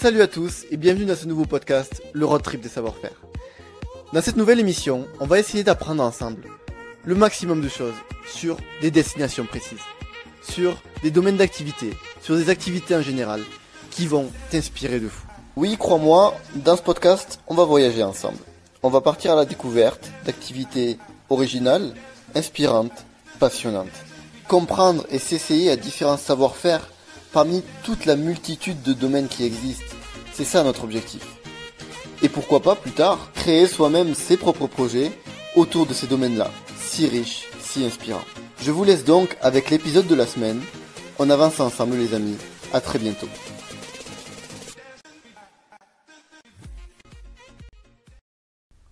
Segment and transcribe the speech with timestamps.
[0.00, 3.20] Salut à tous et bienvenue dans ce nouveau podcast, le road trip des savoir-faire.
[4.12, 6.44] Dans cette nouvelle émission, on va essayer d'apprendre ensemble
[7.04, 9.80] le maximum de choses sur des destinations précises,
[10.40, 11.90] sur des domaines d'activité,
[12.22, 13.42] sur des activités en général
[13.90, 15.26] qui vont t'inspirer de fou.
[15.56, 18.38] Oui, crois-moi, dans ce podcast, on va voyager ensemble.
[18.84, 20.96] On va partir à la découverte d'activités
[21.28, 21.92] originales,
[22.36, 23.04] inspirantes,
[23.40, 23.88] passionnantes.
[24.46, 26.88] Comprendre et s'essayer à différents savoir-faire
[27.32, 29.94] parmi toute la multitude de domaines qui existent.
[30.32, 31.22] C'est ça notre objectif.
[32.22, 35.12] Et pourquoi pas plus tard créer soi-même ses propres projets
[35.54, 38.24] autour de ces domaines-là, si riches, si inspirants.
[38.60, 40.60] Je vous laisse donc avec l'épisode de la semaine.
[41.18, 42.36] On avance ensemble les amis.
[42.72, 43.28] À très bientôt.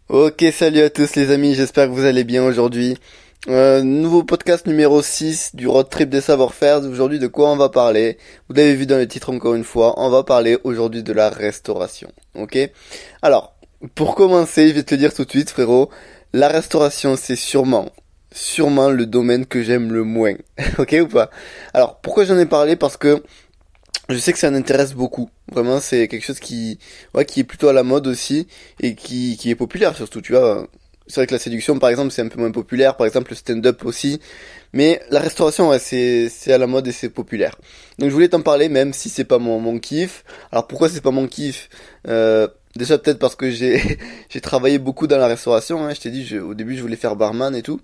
[0.09, 2.97] Ok, salut à tous les amis, j'espère que vous allez bien aujourd'hui.
[3.49, 6.83] Euh, nouveau podcast numéro 6 du road trip des savoir-faire.
[6.83, 8.19] Aujourd'hui, de quoi on va parler?
[8.49, 11.31] Vous l'avez vu dans le titre encore une fois, on va parler aujourd'hui de la
[11.31, 12.11] restauration.
[12.35, 12.59] Ok?
[13.23, 13.55] Alors,
[13.95, 15.91] pour commencer, je vais te le dire tout de suite, frérot.
[16.33, 17.93] La restauration, c'est sûrement,
[18.33, 20.35] sûrement le domaine que j'aime le moins.
[20.79, 21.31] ok ou pas?
[21.73, 22.75] Alors, pourquoi j'en ai parlé?
[22.75, 23.23] Parce que
[24.09, 25.31] je sais que ça en intéresse beaucoup.
[25.53, 26.81] Vraiment, c'est quelque chose qui,
[27.15, 28.49] ouais, qui est plutôt à la mode aussi
[28.81, 30.21] et qui, qui est populaire surtout.
[30.21, 30.67] Tu vois,
[31.07, 32.97] c'est vrai que la séduction, par exemple, c'est un peu moins populaire.
[32.97, 34.21] Par exemple, le stand-up aussi.
[34.73, 37.57] Mais la restauration, ouais, c'est, à la mode et c'est populaire.
[37.99, 40.25] Donc je voulais t'en parler, même si c'est pas mon, mon kiff.
[40.53, 41.69] Alors pourquoi c'est pas mon kiff?
[42.09, 43.99] Euh, Déjà peut-être parce que j'ai,
[44.43, 45.85] travaillé beaucoup dans la restauration.
[45.85, 45.95] Hein.
[45.95, 47.81] Je t'ai dit, je, au début, je voulais faire barman et tout.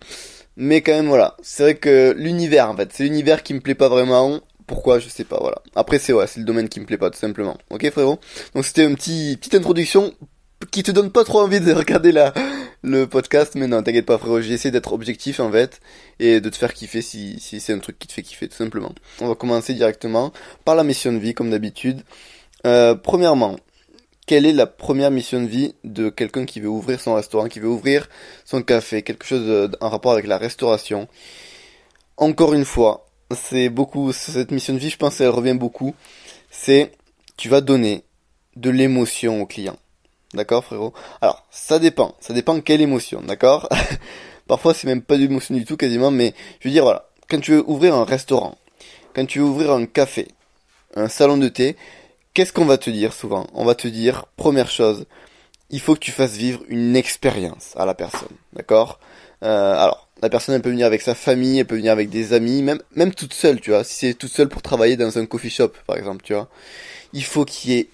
[0.57, 1.36] Mais quand même, voilà.
[1.42, 4.41] C'est vrai que l'univers, en fait, c'est l'univers qui me plaît pas vraiment.
[4.67, 4.98] Pourquoi?
[4.98, 5.62] Je sais pas, voilà.
[5.75, 7.57] Après, c'est ouais, le domaine qui me plaît pas, tout simplement.
[7.70, 8.20] Ok, frérot?
[8.55, 10.12] Donc c'était une petite, petite introduction
[10.70, 12.33] qui te donne pas trop envie de regarder la,
[12.83, 15.80] le podcast, mais non, t'inquiète pas frérot, j'ai essayé d'être objectif en fait,
[16.19, 18.56] et de te faire kiffer si, si c'est un truc qui te fait kiffer, tout
[18.56, 18.92] simplement.
[19.20, 20.33] On va commencer directement
[20.64, 22.02] par la mission de vie, comme d'habitude.
[22.66, 23.56] Euh, premièrement,
[24.27, 27.61] quelle est la première mission de vie de quelqu'un qui veut ouvrir son restaurant, qui
[27.61, 28.08] veut ouvrir
[28.44, 31.08] son café, quelque chose en rapport avec la restauration?
[32.17, 35.95] Encore une fois, c'est beaucoup, cette mission de vie, je pense, elle revient beaucoup.
[36.51, 36.92] C'est,
[37.36, 38.05] tu vas donner
[38.57, 39.77] de l'émotion au client.
[40.35, 42.15] D'accord, frérot Alors, ça dépend.
[42.20, 43.69] Ça dépend quelle émotion, d'accord?
[44.48, 47.09] Parfois, c'est même pas d'émotion du tout, quasiment, mais je veux dire, voilà.
[47.29, 48.57] Quand tu veux ouvrir un restaurant,
[49.15, 50.29] quand tu veux ouvrir un café,
[50.95, 51.77] un salon de thé,
[52.35, 53.47] qu'est-ce qu'on va te dire souvent?
[53.55, 55.07] On va te dire, première chose,
[55.70, 59.01] il faut que tu fasses vivre une expérience à la personne, d'accord?
[59.43, 62.33] Euh, Alors, la personne, elle peut venir avec sa famille, elle peut venir avec des
[62.33, 63.85] amis, même, même toute seule, tu vois.
[63.85, 66.49] Si c'est toute seule pour travailler dans un coffee shop, par exemple, tu vois.
[67.13, 67.89] Il faut qu'il y ait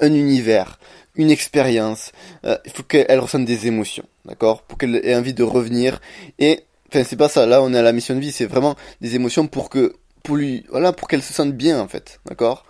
[0.00, 0.78] un univers,
[1.16, 2.12] une expérience.
[2.44, 6.00] Euh, il faut qu'elle ressente des émotions, d'accord, pour qu'elle ait envie de revenir.
[6.38, 7.46] Et enfin, c'est pas ça.
[7.46, 8.32] Là, on est à la mission de vie.
[8.32, 11.88] C'est vraiment des émotions pour que, pour lui, voilà, pour qu'elle se sente bien en
[11.88, 12.64] fait, d'accord,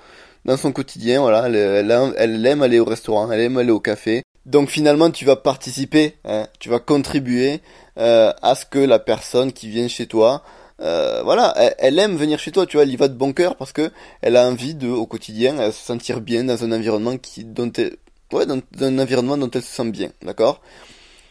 [0.45, 1.21] dans son quotidien.
[1.21, 4.23] Voilà, elle, elle, aime aller au restaurant, elle aime aller au café.
[4.45, 7.61] Donc finalement, tu vas participer, hein, tu vas contribuer
[7.99, 10.43] euh, à ce que la personne qui vient chez toi
[10.81, 13.55] euh, voilà, elle, aime venir chez toi, tu vois, elle y va de bon cœur
[13.55, 17.45] parce que elle a envie de, au quotidien, se sentir bien dans un environnement qui,
[17.45, 17.97] dont elle,
[18.33, 20.61] ouais, dans, un environnement dont elle se sent bien, d'accord?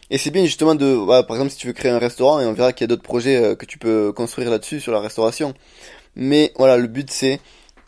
[0.09, 2.45] Et c'est bien justement de, voilà, par exemple, si tu veux créer un restaurant, et
[2.45, 4.99] on verra qu'il y a d'autres projets euh, que tu peux construire là-dessus sur la
[4.99, 5.53] restauration.
[6.15, 7.39] Mais voilà, le but c'est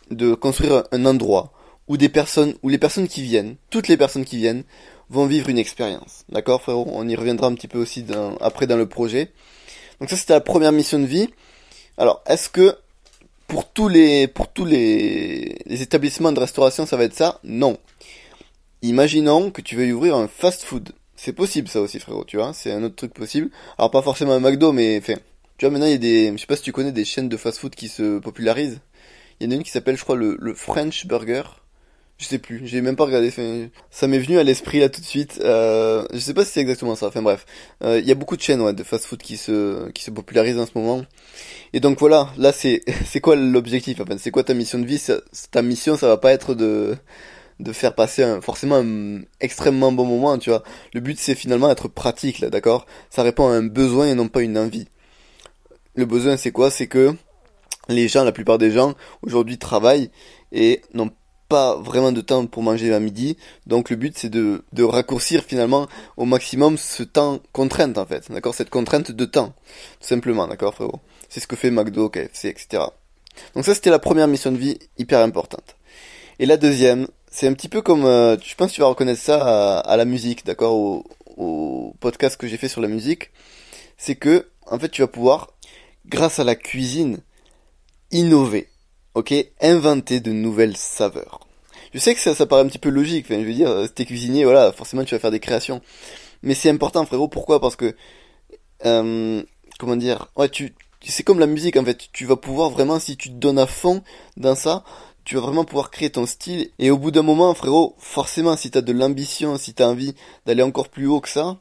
[0.10, 1.52] de construire un endroit
[1.88, 4.64] où des personnes, où les personnes qui viennent, toutes les personnes qui viennent,
[5.10, 6.24] vont vivre une expérience.
[6.30, 6.88] D'accord, frérot?
[6.94, 8.06] On y reviendra un petit peu aussi
[8.40, 9.32] après dans le projet.
[10.00, 11.30] Donc ça, c'était la première mission de vie.
[11.98, 12.76] Alors, est-ce que
[13.48, 17.40] pour tous les pour tous les établissements de restauration, ça va être ça?
[17.44, 17.78] Non.
[18.84, 20.90] Imaginons que tu veuilles ouvrir un fast-food.
[21.16, 23.50] C'est possible ça aussi frérot, tu vois, c'est un autre truc possible.
[23.78, 25.14] Alors pas forcément un McDo, mais enfin,
[25.58, 27.30] tu vois maintenant il y a des, je sais pas si tu connais des chaînes
[27.30, 28.82] de fast-food qui se popularisent.
[29.40, 31.44] Il y en a une qui s'appelle, je crois, le, le French Burger.
[32.18, 33.32] Je sais plus, j'ai même pas regardé.
[33.90, 35.40] ça m'est venu à l'esprit là tout de suite.
[35.42, 37.08] Euh, je sais pas si c'est exactement ça.
[37.08, 37.46] Enfin bref,
[37.86, 40.60] euh, il y a beaucoup de chaînes ouais, de fast-food qui se qui se popularisent
[40.60, 41.06] en ce moment.
[41.72, 45.02] Et donc voilà, là c'est c'est quoi l'objectif enfin, C'est quoi ta mission de vie?
[45.52, 46.98] Ta mission, ça va pas être de
[47.60, 50.64] de faire passer forcément un extrêmement bon moment, tu vois.
[50.94, 52.86] Le but c'est finalement d'être pratique là, d'accord?
[53.10, 54.88] Ça répond à un besoin et non pas une envie.
[55.96, 56.72] Le besoin c'est quoi?
[56.72, 57.16] C'est que
[57.90, 60.10] les gens, la plupart des gens aujourd'hui travaillent
[60.52, 61.12] et n'ont
[61.50, 63.38] pas vraiment de temps pour manger à midi.
[63.68, 68.32] Donc le but c'est de, de raccourcir finalement au maximum ce temps contrainte en fait.
[68.32, 68.56] D'accord?
[68.56, 69.54] Cette contrainte de temps.
[70.00, 71.00] Tout simplement, d'accord frérot?
[71.30, 72.84] C'est ce que fait McDo, KFC, etc.
[73.56, 75.76] Donc ça c'était la première mission de vie hyper importante.
[76.40, 79.20] Et la deuxième, c'est un petit peu comme, euh, je pense que tu vas reconnaître
[79.20, 81.04] ça à, la musique, d'accord, au,
[81.36, 83.32] au, podcast que j'ai fait sur la musique,
[83.98, 85.52] c'est que, en fait, tu vas pouvoir,
[86.06, 87.22] grâce à la cuisine,
[88.12, 88.70] innover,
[89.16, 91.40] ok, inventer de nouvelles saveurs.
[91.96, 93.88] Je sais que ça, ça paraît un petit peu logique, enfin, je veux dire, euh,
[93.88, 95.82] si t'es cuisinier, voilà, forcément tu vas faire des créations.
[96.44, 97.60] Mais c'est important, frérot, pourquoi?
[97.60, 97.96] Parce que,
[98.86, 99.42] euh,
[99.80, 103.18] comment dire, ouais, tu, c'est comme la musique, en fait, tu vas pouvoir vraiment, si
[103.18, 104.04] tu te donnes à fond
[104.38, 104.84] dans ça,
[105.26, 106.70] tu vas vraiment pouvoir créer ton style.
[106.80, 110.16] Et au bout d'un moment, frérot, forcément, si t'as de l'ambition, si t'as envie
[110.46, 111.58] d'aller encore plus haut que ça,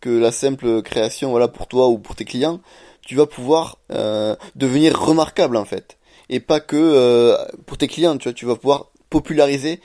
[0.00, 2.60] que la simple création, voilà, pour toi ou pour tes clients,
[3.02, 5.96] tu vas pouvoir euh, devenir remarquable en fait.
[6.28, 7.36] Et pas que euh,
[7.66, 9.80] pour tes clients, tu vois, tu vas pouvoir populariser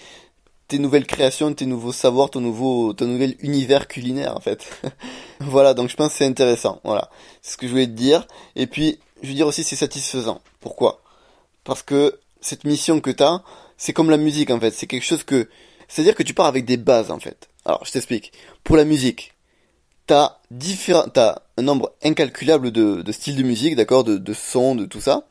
[0.68, 4.68] tes nouvelles créations, tes nouveaux savoirs, ton nouveau, ton nouvel univers culinaire en fait.
[5.40, 6.82] voilà, donc je pense que c'est intéressant.
[6.84, 7.10] Voilà,
[7.42, 8.26] c'est ce que je voulais te dire.
[8.56, 10.42] Et puis, je veux dire aussi c'est satisfaisant.
[10.60, 11.02] Pourquoi?
[11.64, 13.44] Parce que cette mission que t'as,
[13.78, 14.72] c'est comme la musique en fait.
[14.72, 15.48] C'est quelque chose que,
[15.88, 17.50] c'est-à-dire que tu pars avec des bases en fait.
[17.66, 18.34] Alors, je t'explique.
[18.64, 19.34] Pour la musique,
[20.08, 25.02] t'as différents, t'as un nombre incalculable de, styles de musique, d'accord, de, sons, de tout
[25.02, 25.28] ça.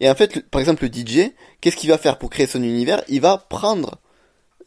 [0.00, 3.02] Et en fait, par exemple, le DJ, qu'est-ce qu'il va faire pour créer son univers?
[3.08, 3.98] Il va prendre,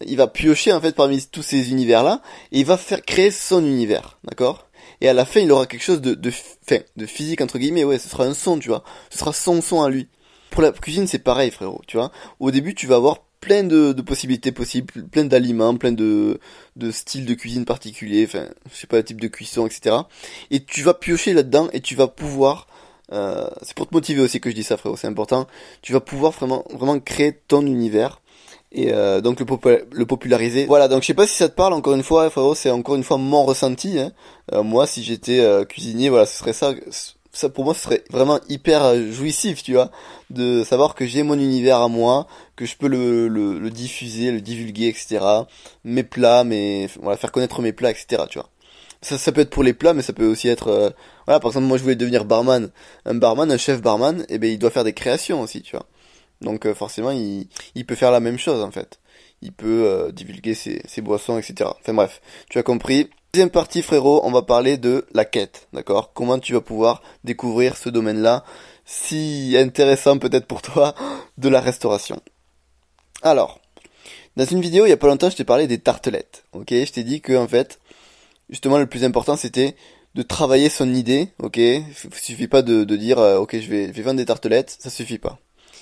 [0.06, 2.22] il va piocher en fait parmi tous ces univers-là,
[2.52, 4.68] et il va faire créer son univers, d'accord?
[5.02, 6.32] Et à la fin, il aura quelque chose de, de,
[6.96, 8.84] de physique entre guillemets, ouais, ce sera un son, tu vois.
[9.12, 10.08] Ce sera son son à lui.
[10.50, 12.12] Pour la cuisine, c'est pareil, frérot, tu vois.
[12.40, 16.40] Au début, tu vas avoir plein de, possibilités possibles, plein d'aliments, plein de,
[16.92, 19.96] styles de cuisine particuliers, enfin, je sais pas, type de cuisson, etc.
[20.52, 22.68] Et tu vas piocher là-dedans et tu vas pouvoir,
[23.12, 25.48] euh, c'est pour te motiver aussi que je dis ça, frérot, c'est important.
[25.82, 28.22] Tu vas pouvoir vraiment, vraiment créer ton univers
[28.74, 30.66] et euh, donc le, populariser.
[30.66, 31.74] Voilà, donc je sais pas si ça te parle.
[31.74, 33.98] Encore une fois, frérot, c'est encore une fois mon ressenti.
[34.00, 34.12] Hein.
[34.52, 36.74] Euh, moi, si j'étais cuisinier, voilà, ce serait ça
[37.38, 39.92] ça pour moi ce serait vraiment hyper euh, jouissif, tu vois,
[40.30, 44.32] de savoir que j'ai mon univers à moi, que je peux le, le, le, diffuser,
[44.32, 45.20] le divulguer, etc.
[45.84, 48.24] Mes plats, mes voilà, faire connaître mes plats, etc.
[48.30, 48.50] Tu vois.
[49.02, 50.90] Ça, ça peut être pour les plats, mais ça peut aussi être, euh,
[51.28, 52.70] voilà, par exemple, moi je voulais devenir barman,
[53.06, 55.76] un barman, un chef barman, et eh ben il doit faire des créations aussi, tu
[55.76, 55.86] vois.
[56.42, 59.00] Donc euh, forcément, il, il peut faire la même chose en fait.
[59.44, 61.70] Il peut divulguer ses, ses boissons, etc.
[61.80, 63.10] Enfin bref, tu as compris.
[63.34, 66.14] Deuxième partie frérot, on va parler de la quête, d'accord?
[66.14, 68.46] Comment tu vas pouvoir découvrir ce domaine-là,
[68.86, 70.96] si intéressant peut-être pour toi,
[71.38, 72.22] de la restauration?
[73.22, 73.60] Alors,
[74.38, 76.70] dans une vidéo il y a pas longtemps je t'ai parlé des tartelettes, ok?
[76.70, 77.80] Je t'ai dit que en fait,
[78.50, 79.76] justement le plus important c'était
[80.16, 81.58] de travailler son idée, ok?
[81.58, 81.84] Il
[82.14, 85.38] suffit pas de, dire euh, ok je vais, vendre des tartelettes, ça suffit pas.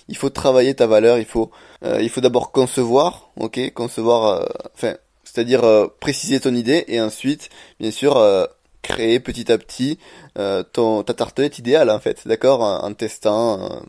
[0.08, 1.52] Il faut travailler ta valeur, il faut,
[1.84, 3.72] euh, il faut d'abord concevoir, ok?
[3.74, 4.96] Concevoir, euh, enfin
[5.36, 7.50] c'est-à-dire euh, préciser ton idée et ensuite,
[7.82, 8.46] bien sûr, euh,
[8.82, 10.00] créer petit à petit
[10.38, 13.82] euh, ton ta tartelette idéale en fait, d'accord, en, testant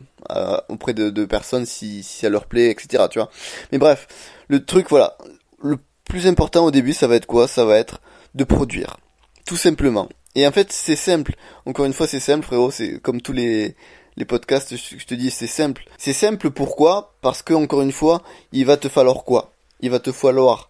[0.67, 3.05] auprès de, personnes si, ça leur plaît, etc.
[3.09, 3.29] Tu vois.
[3.71, 4.07] Mais bref,
[4.49, 5.17] le truc, voilà,
[5.63, 7.47] le plus important au début, ça va être quoi?
[7.47, 8.01] Ça va être
[8.35, 8.97] de produire,
[9.45, 10.09] tout simplement.
[10.35, 11.35] Et en fait, c'est simple.
[11.65, 12.71] Encore une fois, c'est simple, frérot.
[12.71, 13.75] C'est comme tous les
[14.17, 15.85] les podcasts, je, te dis, c'est simple.
[15.97, 17.13] C'est simple pourquoi?
[17.21, 19.51] Parce que encore une fois, il va te falloir quoi?
[19.79, 20.69] Il va te falloir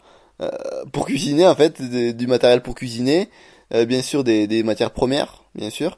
[0.91, 3.29] pour cuisiner en fait, du matériel pour cuisiner,
[3.73, 5.97] euh, bien sûr des, des matières premières, bien sûr,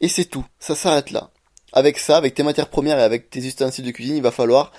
[0.00, 0.44] et c'est tout.
[0.58, 1.30] Ça s'arrête là.
[1.72, 4.72] Avec ça, avec tes matières premières et avec tes ustensiles de cuisine, il va falloir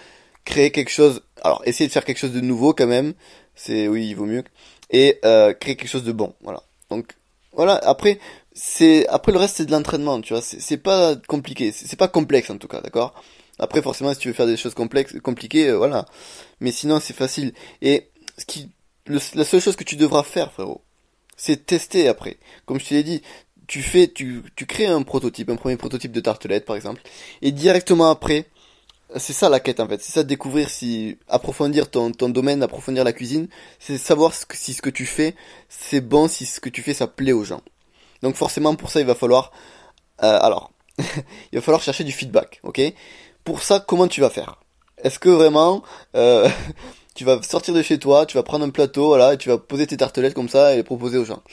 [0.46, 1.22] créer quelque chose.
[1.44, 3.14] Alors, essayer de faire quelque chose de nouveau quand même.
[3.56, 4.44] C'est oui, il vaut mieux.
[4.90, 6.34] Et euh, créer quelque chose de bon.
[6.42, 6.64] Voilà.
[6.90, 7.14] Donc
[7.54, 7.76] voilà.
[7.76, 8.20] Après,
[8.54, 10.20] c'est après le reste c'est de l'entraînement.
[10.22, 11.72] Tu vois, c'est pas compliqué.
[11.72, 13.14] C'est pas complexe en tout cas, d'accord?
[13.60, 16.06] Après, forcément, si tu veux faire des choses complexes, compliquées, voilà.
[16.62, 17.54] Mais sinon, c'est facile.
[17.82, 18.69] Et ce qui
[19.09, 20.81] la seule chose que tu devras faire, frérot,
[21.35, 22.37] c'est tester après.
[22.66, 23.21] Comme je te l'ai dit,
[23.68, 27.01] tu fais, tu, tu crées un prototype, un premier prototype de tartelette par exemple,
[27.42, 28.47] et directement après,
[29.16, 33.04] c'est ça la quête en fait, c'est ça découvrir si approfondir ton, ton domaine, approfondir
[33.04, 33.47] la cuisine,
[33.80, 35.35] c'est savoir si ce que tu fais
[35.69, 37.61] c'est bon, si ce que tu fais ça plaît aux gens.
[38.21, 39.51] Donc forcément pour ça il va falloir,
[40.23, 40.71] euh, alors,
[41.51, 42.81] il va falloir chercher du feedback, ok?
[43.44, 44.59] Pour ça comment tu vas faire?
[44.97, 45.83] Est-ce que vraiment
[46.16, 46.49] euh,
[47.19, 49.57] tu vas sortir de chez toi, tu vas prendre un plateau, voilà, et tu vas
[49.57, 51.44] poser tes tartelettes comme ça et les proposer aux gens.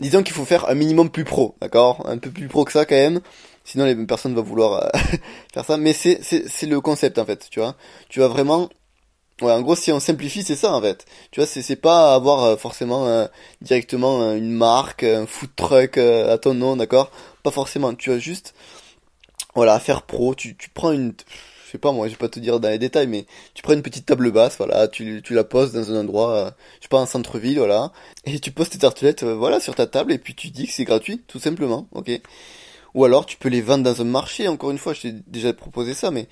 [0.00, 2.04] Disons qu'il faut faire un minimum plus pro, d'accord?
[2.08, 3.20] Un peu plus pro que ça quand même.
[3.62, 4.98] Sinon les personnes vont vouloir euh,
[5.54, 5.76] faire ça.
[5.76, 7.76] Mais c'est, c'est, c'est le concept en fait, tu vois.
[8.08, 8.68] Tu vas vraiment...
[9.42, 11.06] Ouais, en gros, si on simplifie, c'est ça en fait.
[11.30, 13.28] Tu vois, c'est, c'est pas avoir euh, forcément euh,
[13.60, 17.12] directement une marque, un food truck à ton nom, d'accord?
[17.44, 17.94] Pas forcément.
[17.94, 18.54] Tu vas juste,
[19.54, 20.34] voilà, faire pro.
[20.34, 21.14] Tu, tu prends une
[21.68, 23.74] je sais pas moi, je vais pas te dire dans les détails, mais tu prends
[23.74, 26.88] une petite table basse, voilà, tu, tu la poses dans un endroit, euh, je sais
[26.88, 27.92] pas, un centre-ville, voilà,
[28.24, 30.72] et tu poses tes tartelettes, euh, voilà, sur ta table, et puis tu dis que
[30.72, 32.10] c'est gratuit, tout simplement, ok.
[32.94, 35.52] Ou alors tu peux les vendre dans un marché, encore une fois, je t'ai déjà
[35.52, 36.26] proposé ça, mais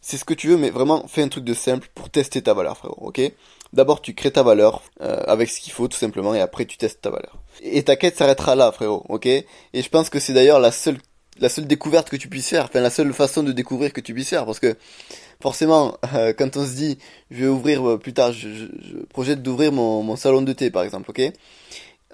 [0.00, 2.52] c'est ce que tu veux, mais vraiment, fais un truc de simple pour tester ta
[2.52, 3.32] valeur, frérot, ok
[3.72, 6.76] D'abord, tu crées ta valeur euh, avec ce qu'il faut, tout simplement, et après, tu
[6.76, 7.38] testes ta valeur.
[7.62, 10.98] Et ta quête s'arrêtera là, frérot, ok Et je pense que c'est d'ailleurs la seule
[11.40, 14.14] la seule découverte que tu puisses faire, enfin la seule façon de découvrir que tu
[14.14, 14.76] puisses faire, parce que
[15.40, 16.98] forcément, euh, quand on se dit,
[17.30, 20.70] je vais ouvrir euh, plus tard, je, je, projette d'ouvrir mon, mon, salon de thé,
[20.70, 21.32] par exemple, ok?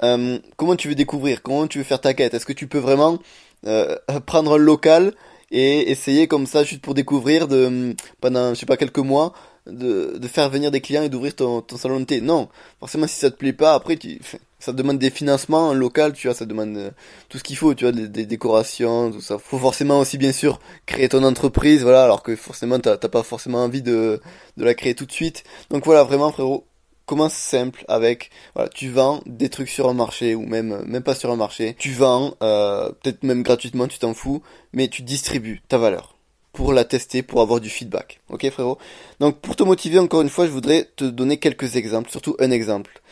[0.03, 1.43] Euh, Comment tu veux découvrir?
[1.43, 2.35] Comment tu veux faire ta quête?
[2.35, 3.19] Est-ce que tu peux vraiment
[4.27, 5.13] prendre un local
[5.51, 9.33] et essayer comme ça, juste pour découvrir, de pendant, je sais pas, quelques mois,
[9.67, 12.21] de, de faire venir des clients et d'ouvrir ton, ton salon de thé?
[12.21, 14.21] Non, forcément, si ça te plaît pas, après, tu,
[14.59, 16.91] ça demande des financements local, tu vois, ça demande euh,
[17.29, 19.39] tout ce qu'il faut, tu vois, des, décorations, tout ça.
[19.39, 23.63] Faut forcément aussi, bien sûr, créer ton entreprise, voilà, alors que forcément, t'as pas forcément
[23.63, 24.21] envie de,
[24.57, 25.45] de la créer tout de suite.
[25.71, 26.67] Donc voilà, vraiment, frérot,
[27.07, 31.15] commence simple avec, voilà, tu vends des trucs sur un marché ou même, même pas
[31.15, 31.77] sur un marché.
[31.79, 36.17] Tu vends, euh, peut-être même gratuitement, tu t'en fous, mais tu distribues ta valeur
[36.53, 38.21] pour la tester, pour avoir du feedback.
[38.31, 38.79] Ok, frérot?
[39.21, 42.51] Donc, pour te motiver, encore une fois, je voudrais te donner quelques exemples, surtout un
[42.51, 43.03] exemple.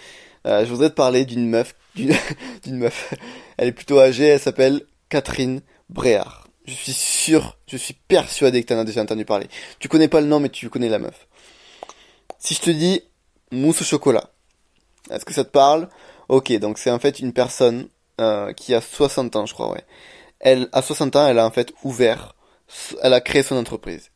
[0.46, 3.14] Euh, je voudrais te parler d'une meuf, d'une meuf.
[3.56, 6.48] Elle est plutôt âgée, elle s'appelle Catherine Bréard.
[6.66, 9.48] Je suis sûr, je suis persuadé que tu en as déjà entendu parler.
[9.78, 11.26] Tu connais pas le nom, mais tu connais la meuf.
[12.38, 13.02] Si je te dis
[13.52, 14.30] mousse au chocolat,
[15.10, 15.88] est-ce que ça te parle?
[16.28, 17.88] Ok, donc c'est en fait une personne
[18.20, 19.84] euh, qui a 60 ans, je crois, ouais.
[20.40, 22.34] Elle, à 60 ans, elle a en fait ouvert,
[23.02, 24.10] elle a créé son entreprise.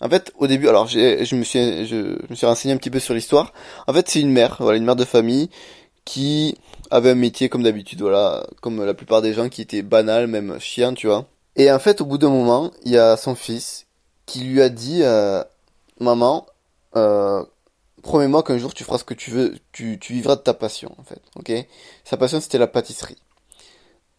[0.00, 3.00] En fait, au début, alors je me suis, je, me suis renseigné un petit peu
[3.00, 3.52] sur l'histoire.
[3.86, 5.50] En fait, c'est une mère, voilà, une mère de famille
[6.04, 6.56] qui
[6.90, 10.58] avait un métier comme d'habitude, voilà, comme la plupart des gens qui étaient banal, même
[10.58, 11.26] chiant, tu vois.
[11.56, 13.86] Et en fait, au bout d'un moment, il y a son fils
[14.24, 15.44] qui lui a dit, euh,
[15.98, 16.46] maman,
[16.96, 17.44] euh,
[18.02, 20.94] promets-moi qu'un jour tu feras ce que tu veux, tu, tu vivras de ta passion,
[20.98, 21.52] en fait, ok?
[22.04, 23.18] Sa passion, c'était la pâtisserie.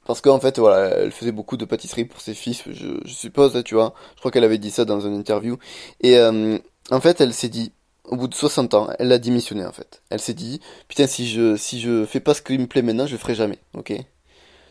[0.06, 3.64] Parce qu'en fait, voilà, elle faisait beaucoup de pâtisserie pour ses fils, je, je suppose,
[3.64, 3.94] tu vois.
[4.16, 5.58] Je crois qu'elle avait dit ça dans une interview.
[6.02, 6.58] Et euh,
[6.90, 7.72] en fait, elle s'est dit,
[8.06, 10.02] au bout de 60 ans, elle a démissionné en fait.
[10.10, 13.06] Elle s'est dit, putain, si je si je fais pas ce qui me plaît maintenant,
[13.08, 13.94] je le ferai jamais, ok?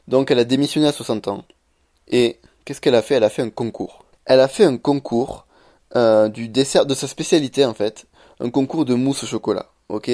[0.08, 1.44] Donc elle a démissionné à 60 ans.
[2.08, 3.14] Et qu'est-ce qu'elle a fait?
[3.14, 4.04] Elle a fait un concours.
[4.24, 5.46] Elle a fait un concours
[5.96, 8.06] euh, du dessert, de sa spécialité en fait,
[8.40, 10.10] un concours de mousse au chocolat, ok?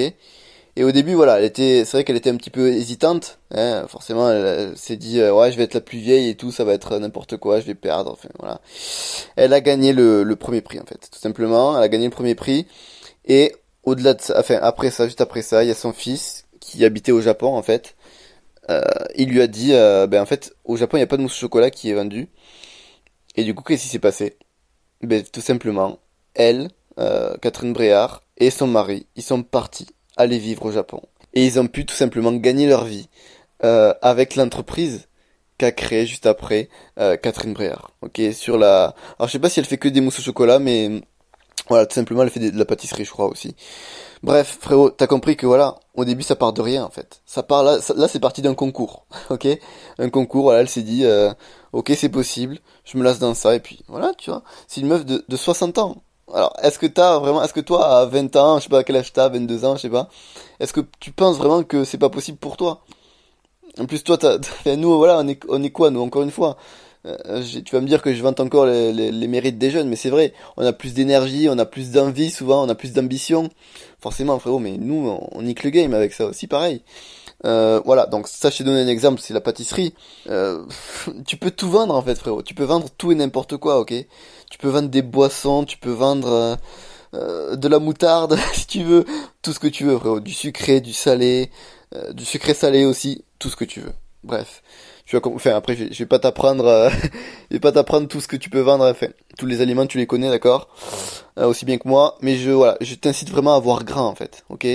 [0.77, 3.39] Et au début, voilà, elle était, c'est vrai qu'elle était un petit peu hésitante.
[3.49, 6.51] Hein, forcément, elle, s'est dit, euh, ouais, je vais être la plus vieille et tout,
[6.51, 8.11] ça va être n'importe quoi, je vais perdre.
[8.11, 8.61] Enfin, voilà.
[9.35, 11.75] Elle a gagné le, le, premier prix, en fait, tout simplement.
[11.75, 12.67] Elle a gagné le premier prix.
[13.25, 13.55] Et
[13.85, 16.85] au-delà de ça, enfin, après ça, juste après ça, il y a son fils qui
[16.85, 17.95] habitait au Japon, en fait.
[18.69, 18.81] Euh,
[19.15, 21.23] il lui a dit, euh, ben en fait, au Japon, il n'y a pas de
[21.23, 22.29] mousse au chocolat qui est vendue.
[23.35, 24.37] Et du coup, qu'est-ce qui s'est passé?
[25.01, 25.97] Ben tout simplement,
[26.35, 26.69] elle,
[26.99, 31.01] euh, Catherine Bréard et son mari, ils sont partis aller vivre au Japon.
[31.33, 33.09] Et ils ont pu tout simplement gagner leur vie
[33.63, 35.07] euh, avec l'entreprise
[35.57, 36.69] qu'a créé juste après
[36.99, 37.91] euh, Catherine Bréard.
[38.01, 38.95] Ok, sur la.
[39.17, 41.01] Alors je sais pas si elle fait que des mousses au chocolat, mais
[41.69, 43.55] voilà, tout simplement elle fait de la pâtisserie, je crois aussi.
[44.23, 47.21] Bref, frérot, t'as compris que voilà, au début ça part de rien en fait.
[47.25, 49.47] Ça part là, là c'est parti d'un concours, ok?
[49.99, 51.31] Un concours, voilà, elle s'est dit, euh,
[51.73, 54.43] ok c'est possible, je me lasse dans ça et puis voilà, tu vois.
[54.67, 56.03] C'est une meuf de, de 60 ans,
[56.33, 58.83] alors, est-ce que t'as vraiment, est-ce que toi, à 20 ans, je sais pas à
[58.83, 60.09] quel âge t'as, 22 ans, je sais pas,
[60.59, 62.81] est-ce que tu penses vraiment que c'est pas possible pour toi?
[63.79, 64.37] En plus, toi, t'as,
[64.75, 66.57] nous, voilà, on est, on est quoi, nous, encore une fois?
[67.05, 70.09] Euh, Tu vas me dire que je vante encore les, mérites des jeunes, mais c'est
[70.09, 73.49] vrai, on a plus d'énergie, on a plus d'envie, souvent, on a plus d'ambition.
[73.99, 76.81] Forcément, frérot, mais nous, on, on nique le game avec ça aussi, pareil.
[77.45, 79.93] Euh, voilà, donc ça, je t'ai donné un exemple, c'est la pâtisserie.
[80.29, 80.65] Euh,
[81.27, 82.41] tu peux tout vendre en fait, frérot.
[82.41, 83.93] Tu peux vendre tout et n'importe quoi, ok?
[84.49, 86.55] Tu peux vendre des boissons, tu peux vendre euh,
[87.13, 89.05] euh de la moutarde, si tu veux,
[89.41, 90.19] tout ce que tu veux, frérot.
[90.19, 91.51] Du sucré, du salé,
[91.95, 93.93] euh, du sucré salé aussi, tout ce que tu veux.
[94.23, 94.63] Bref,
[95.05, 96.89] tu vas, enfin après, je, vais pas t'apprendre,
[97.51, 98.85] je vais pas t'apprendre tout ce que tu peux vendre.
[98.89, 100.69] Enfin, tous les aliments, tu les connais, d'accord?
[101.37, 104.43] Aussi bien que moi, mais je, voilà, je t'incite vraiment à voir grand en fait,
[104.49, 104.67] ok?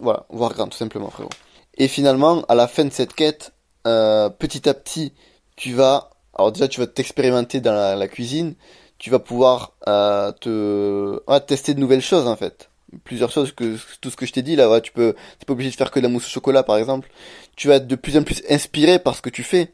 [0.00, 1.30] Voilà, voir grand, tout simplement, frérot.
[1.76, 3.52] Et finalement, à la fin de cette quête,
[3.86, 5.12] euh, petit à petit,
[5.56, 8.54] tu vas, alors déjà tu vas t'expérimenter dans la, cuisine,
[8.98, 12.70] tu vas pouvoir euh, te ah, tester de nouvelles choses en fait.
[13.02, 15.70] Plusieurs choses que tout ce que je t'ai dit là, tu peux, t'es pas obligé
[15.70, 17.10] de faire que de la mousse au chocolat par exemple.
[17.56, 19.72] Tu vas être de plus en plus inspiré par ce que tu fais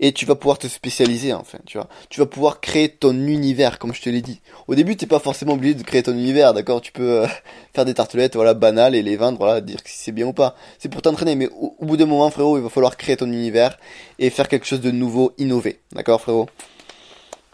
[0.00, 1.88] et tu vas pouvoir te spécialiser enfin, tu vois.
[2.08, 4.40] Tu vas pouvoir créer ton univers comme je te l'ai dit.
[4.68, 6.80] Au début, t'es pas forcément obligé de créer ton univers, d'accord?
[6.80, 7.26] Tu peux euh,
[7.74, 10.56] faire des tartelettes voilà banales et les vendre, voilà, dire si c'est bien ou pas.
[10.78, 13.78] C'est pour t'entraîner mais au, bout d'un moment, frérot, il va falloir créer ton univers
[14.18, 15.80] et faire quelque chose de nouveau, innover.
[15.92, 16.48] D'accord, frérot?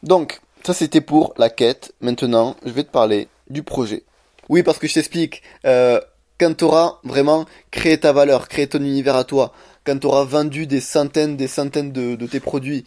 [0.03, 1.93] Donc, ça c'était pour la quête.
[2.01, 4.05] Maintenant, je vais te parler du projet.
[4.49, 6.01] Oui, parce que je t'explique euh,
[6.41, 9.53] quand tu auras vraiment créé ta valeur, créé ton univers à toi,
[9.85, 12.87] quand tu auras vendu des centaines, des centaines de, tes produits,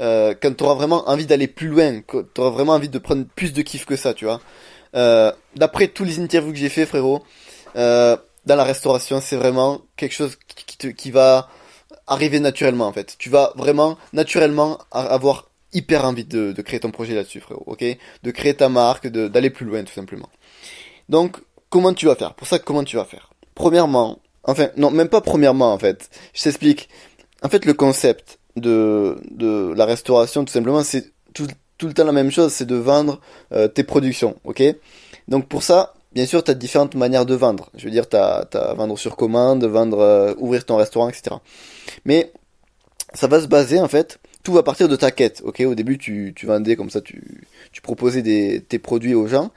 [0.00, 2.98] euh, quand tu auras vraiment envie d'aller plus loin, quand tu auras vraiment envie de
[2.98, 4.40] prendre plus de kiff que ça, tu vois.
[4.96, 7.22] Euh, D'après tous les interviews que j'ai fait, frérot,
[7.76, 10.38] euh, dans la restauration, c'est vraiment quelque chose
[10.96, 11.50] qui va
[12.06, 13.16] arriver naturellement, en fait.
[13.18, 17.84] Tu vas vraiment, naturellement, avoir hyper envie de, de créer ton projet là-dessus, frérot, ok?
[18.22, 20.30] De créer ta marque, d'aller plus loin, tout simplement.
[21.10, 21.36] Donc,
[21.74, 25.20] comment tu vas faire Pour ça, comment tu vas faire Premièrement, enfin, non, même pas
[25.20, 26.08] premièrement, en fait.
[26.32, 26.88] Je t'explique.
[27.42, 32.04] En fait, le concept de, de la restauration, tout simplement, c'est tout, tout, le temps
[32.04, 34.62] la même chose, c'est de vendre euh, tes productions, ok?
[35.26, 37.70] Donc, pour ça, bien sûr, tu as différentes manières de vendre.
[37.74, 41.38] Je veux dire, tu as, vendre sur commande, vendre, euh, ouvrir ton restaurant, etc.
[42.04, 42.32] Mais
[43.14, 45.42] ça va se baser, en fait, tout va partir de ta quête.
[45.44, 49.26] Ok, au début tu, tu vendais comme ça, tu, tu proposais des, tes produits aux
[49.26, 49.50] gens,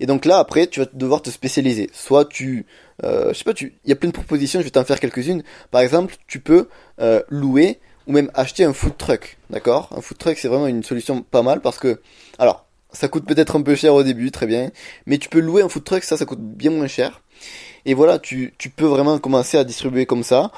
[0.00, 1.90] et donc là après tu vas devoir te spécialiser.
[1.92, 2.66] Soit tu,
[3.04, 5.00] euh, je sais pas, tu, il y a plein de propositions, je vais t'en faire
[5.00, 5.42] quelques-unes.
[5.70, 6.68] Par exemple, tu peux
[7.00, 9.90] euh, louer ou même acheter un food truck, d'accord?
[9.96, 12.00] Un food truck c'est vraiment une solution pas mal parce que,
[12.38, 14.70] alors ça coûte peut-être un peu cher au début, très bien,
[15.06, 17.22] mais tu peux louer un food truck, ça ça coûte bien moins cher.
[17.86, 20.52] Et voilà, tu, tu peux vraiment commencer à distribuer comme ça,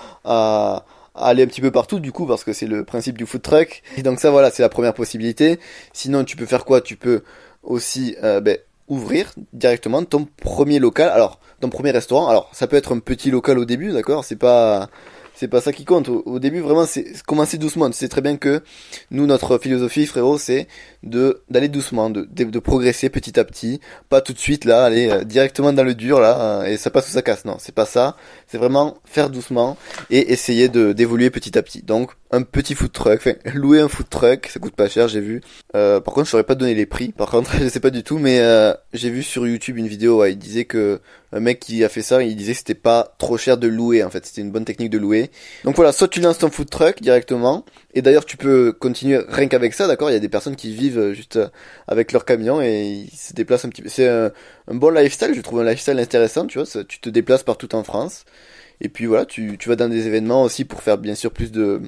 [1.17, 3.83] aller un petit peu partout du coup parce que c'est le principe du food truck.
[3.97, 5.59] Et donc ça voilà, c'est la première possibilité.
[5.93, 6.81] Sinon tu peux faire quoi?
[6.81, 7.23] Tu peux
[7.63, 8.59] aussi euh, ben,
[8.89, 11.11] ouvrir directement ton premier local.
[11.11, 12.29] Alors ton premier restaurant.
[12.29, 14.25] Alors ça peut être un petit local au début, d'accord?
[14.25, 14.89] C'est pas
[15.37, 16.09] c'est pas ça qui compte.
[16.09, 17.91] Au, début, vraiment, c'est commencer doucement.
[17.91, 18.63] Tu sais très bien que
[19.11, 20.67] nous, notre philosophie, frérot, c'est
[21.03, 25.11] de d'aller doucement, de, de, progresser petit à petit, pas tout de suite là, aller
[25.11, 27.45] euh, directement dans le dur là, hein, et ça passe ou ça casse.
[27.45, 28.17] Non, c'est pas ça.
[28.47, 29.77] C'est vraiment faire doucement
[30.11, 31.83] et essayer de d'évoluer petit à petit.
[31.83, 35.21] Donc, un petit food truck, enfin, louer un food truck, ça coûte pas cher, j'ai
[35.21, 35.43] vu.
[35.75, 37.13] Euh, par contre, je saurais pas donner les prix.
[37.13, 40.21] Par contre, je sais pas du tout, mais euh, j'ai vu sur YouTube une vidéo,
[40.21, 41.01] ouais, il disait que
[41.33, 44.05] un mec qui a fait ça, il disait que c'était pas trop cher de louer
[44.05, 45.31] en fait, c'était une bonne technique de louer.
[45.65, 47.65] Donc voilà, soit tu lances ton food truck directement,
[47.95, 50.11] et d'ailleurs tu peux continuer rien qu'avec ça, d'accord?
[50.11, 51.39] Il y a des personnes qui vivent juste
[51.89, 53.89] avec leur camion et ils se déplacent un petit peu.
[53.89, 54.33] C'est un,
[54.69, 58.25] bon lifestyle, je trouve un lifestyle intéressant, tu vois, tu te déplaces partout en France.
[58.81, 61.51] Et puis voilà, tu, tu vas dans des événements aussi pour faire bien sûr plus
[61.51, 61.81] de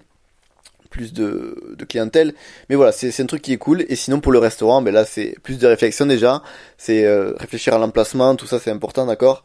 [0.91, 2.35] plus de, clientèle.
[2.69, 3.85] Mais voilà, c'est un truc qui est cool.
[3.89, 6.43] Et sinon pour le restaurant, ben là c'est plus de réflexion déjà.
[6.77, 9.45] C'est euh, réfléchir à l'emplacement, tout ça c'est important, d'accord?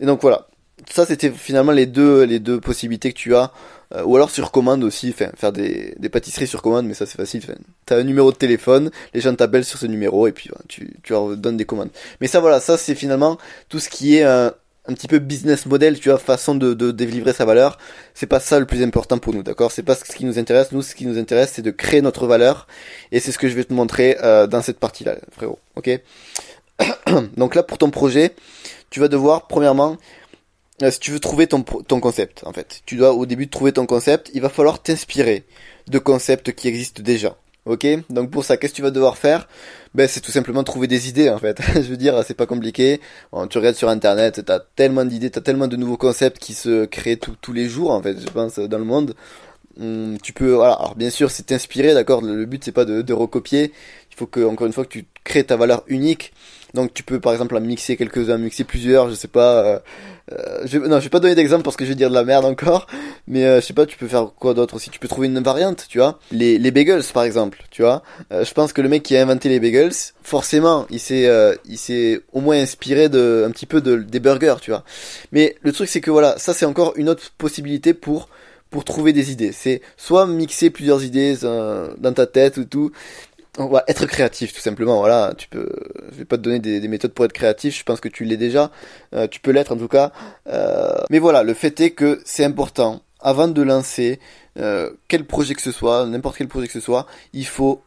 [0.00, 0.46] Et donc voilà.
[0.90, 3.52] Ça c'était finalement les deux les deux possibilités que tu as.
[3.94, 7.42] Euh, ou alors sur commande aussi, faire des, pâtisseries sur commande, mais ça c'est facile.
[7.86, 11.12] T'as un numéro de téléphone, les gens t'appellent sur ce numéro et puis tu, tu
[11.12, 11.90] leur donnes des commandes.
[12.20, 14.52] Mais ça voilà, ça c'est finalement tout ce qui est un,
[14.88, 17.78] un petit peu business model, tu vois, façon de, de délivrer sa valeur.
[18.14, 19.70] C'est pas ça le plus important pour nous, d'accord?
[19.70, 20.72] C'est pas ce qui nous intéresse.
[20.72, 22.66] Nous, ce qui nous intéresse, c'est de créer notre valeur.
[23.12, 25.58] Et c'est ce que je vais te montrer euh, dans cette partie-là, frérot.
[25.76, 25.90] Ok?
[27.36, 28.34] Donc là, pour ton projet,
[28.88, 29.98] tu vas devoir, premièrement,
[30.82, 33.72] euh, si tu veux trouver ton, ton concept, en fait, tu dois au début trouver
[33.72, 35.44] ton concept, il va falloir t'inspirer
[35.86, 37.36] de concepts qui existent déjà.
[37.68, 39.46] Ok Donc pour ça, qu'est-ce que tu vas devoir faire?
[39.94, 41.60] Ben c'est tout simplement trouver des idées en fait.
[41.74, 43.00] je veux dire, c'est pas compliqué.
[43.50, 47.18] tu regardes sur internet, t'as tellement d'idées, t'as tellement de nouveaux concepts qui se créent
[47.18, 49.14] tous les jours en fait, je pense, dans le monde.
[49.78, 50.60] Hum, tu peux.
[50.62, 52.22] Alors bien sûr, c'est t'inspirer, d'accord?
[52.22, 53.72] Le but c'est pas de, de recopier.
[54.10, 56.32] Il faut que, encore une fois, que tu crées ta valeur unique.
[56.74, 59.64] Donc tu peux par exemple en mixer quelques-uns, mixer plusieurs, je sais pas.
[59.64, 59.78] Euh,
[60.32, 62.24] euh, je, non, je vais pas donner d'exemple parce que je vais dire de la
[62.24, 62.86] merde encore.
[63.26, 65.38] Mais euh, je sais pas, tu peux faire quoi d'autre aussi Tu peux trouver une
[65.40, 66.18] variante, tu vois.
[66.32, 68.02] Les, les bagels par exemple, tu vois.
[68.32, 71.54] Euh, je pense que le mec qui a inventé les bagels, forcément, il s'est euh,
[71.66, 74.84] il s'est au moins inspiré de un petit peu de, des burgers, tu vois.
[75.32, 78.28] Mais le truc c'est que voilà, ça c'est encore une autre possibilité pour
[78.70, 79.52] pour trouver des idées.
[79.52, 82.92] C'est soit mixer plusieurs idées dans ta tête ou tout,
[83.58, 84.98] on être créatif tout simplement.
[84.98, 85.68] Voilà, tu peux.
[86.12, 87.76] Je vais pas te donner des, méthodes pour être créatif.
[87.76, 88.70] Je pense que tu l'es déjà.
[89.14, 90.12] Euh, tu peux l'être en tout cas.
[90.48, 94.20] Euh, mais voilà, le fait est que c'est important avant de lancer
[94.58, 97.82] euh, quel projet que ce soit, n'importe quel projet que ce soit, il faut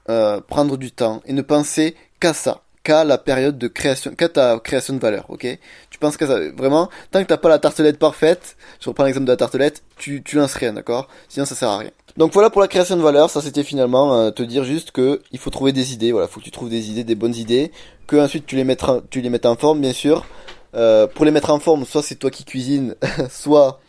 [0.47, 4.59] prendre du temps et ne penser qu'à ça qu'à la période de création, qu'à ta
[4.59, 5.45] création de valeur, ok?
[5.89, 9.25] Tu penses que ça, vraiment, tant que t'as pas la tartelette parfaite, je reprends l'exemple
[9.25, 11.07] de la tartelette, tu, tu lances rien, d'accord?
[11.29, 11.91] Sinon ça sert à rien.
[12.17, 15.21] Donc voilà pour la création de valeur, ça c'était finalement euh, te dire juste que
[15.31, 17.71] il faut trouver des idées, voilà, faut que tu trouves des idées, des bonnes idées,
[18.07, 20.25] que ensuite tu les mettras, tu les mettes en forme bien sûr.
[20.73, 22.95] Euh, pour les mettre en forme, soit c'est toi qui cuisines,
[23.29, 23.81] soit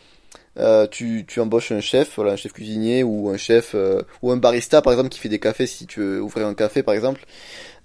[0.57, 3.75] euh, tu, tu embauches un chef, voilà, un chef cuisinier ou un chef
[4.21, 6.83] ou un barista par exemple qui fait des cafés si tu veux ouvrir un café
[6.83, 7.25] par exemple.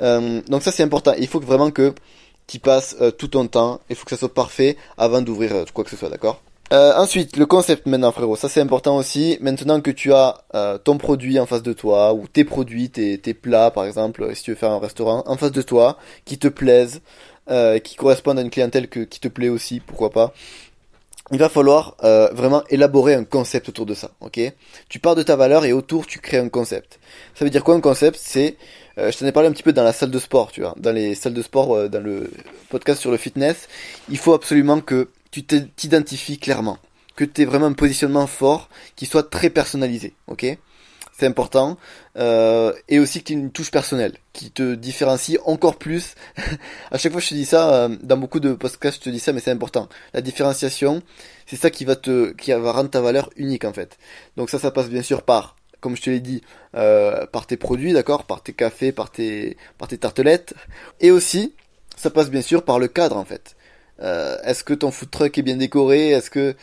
[0.01, 1.15] donc ça c'est important.
[1.19, 1.95] Il faut vraiment que
[2.47, 5.91] tu passes tout ton temps, il faut que ça soit parfait avant d'ouvrir quoi que
[5.91, 6.41] ce soit, d'accord?
[6.71, 9.39] Euh, ensuite, le concept maintenant, frérot, ça c'est important aussi.
[9.41, 13.17] Maintenant que tu as euh, ton produit en face de toi, ou tes produits, tes,
[13.19, 16.39] tes plats par exemple, si tu veux faire un restaurant, en face de toi, qui
[16.39, 17.01] te plaisent,
[17.51, 20.35] euh, qui correspondent à une clientèle que, qui te plaît aussi, pourquoi pas.
[21.31, 24.41] Il va falloir euh, vraiment élaborer un concept autour de ça, ok?
[24.89, 26.99] Tu pars de ta valeur et autour tu crées un concept.
[27.35, 28.19] Ça veut dire quoi un concept?
[28.19, 28.57] C'est,
[28.97, 30.93] je t'en ai parlé un petit peu dans la salle de sport, tu vois, dans
[30.93, 32.31] les salles de sport, dans le
[32.71, 33.69] podcast sur le fitness.
[34.09, 36.79] Il faut absolument que tu t'identifies clairement,
[37.15, 40.57] que tu aies vraiment un positionnement fort qui soit très personnalisé, ok?
[41.19, 41.79] C'est important,
[42.17, 46.15] euh, et aussi que tu aies une touche personnelle qui te différencie encore plus.
[46.93, 49.19] à chaque fois je te dis ça, euh, dans beaucoup de podcasts je te dis
[49.19, 49.89] ça, mais c'est important.
[50.15, 51.03] La différenciation,
[51.47, 53.99] c'est ça qui va te, qui va rendre ta valeur unique en fait.
[54.37, 56.43] Donc ça, ça passe bien sûr par, comme je te l'ai dit,
[56.77, 60.55] euh, par tes produits, d'accord, par tes cafés, par tes, par tes tartelettes,
[61.01, 61.53] et aussi
[61.97, 63.57] ça passe bien sûr par le cadre en fait.
[64.01, 66.11] Euh, est-ce que ton food truck est bien décoré?
[66.11, 66.55] Est-ce que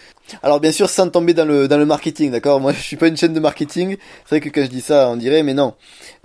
[0.41, 2.59] alors bien sûr sans tomber dans le dans le marketing, d'accord?
[2.59, 3.97] Moi je suis pas une chaîne de marketing.
[4.23, 5.75] C'est vrai que quand je dis ça, on dirait, mais non.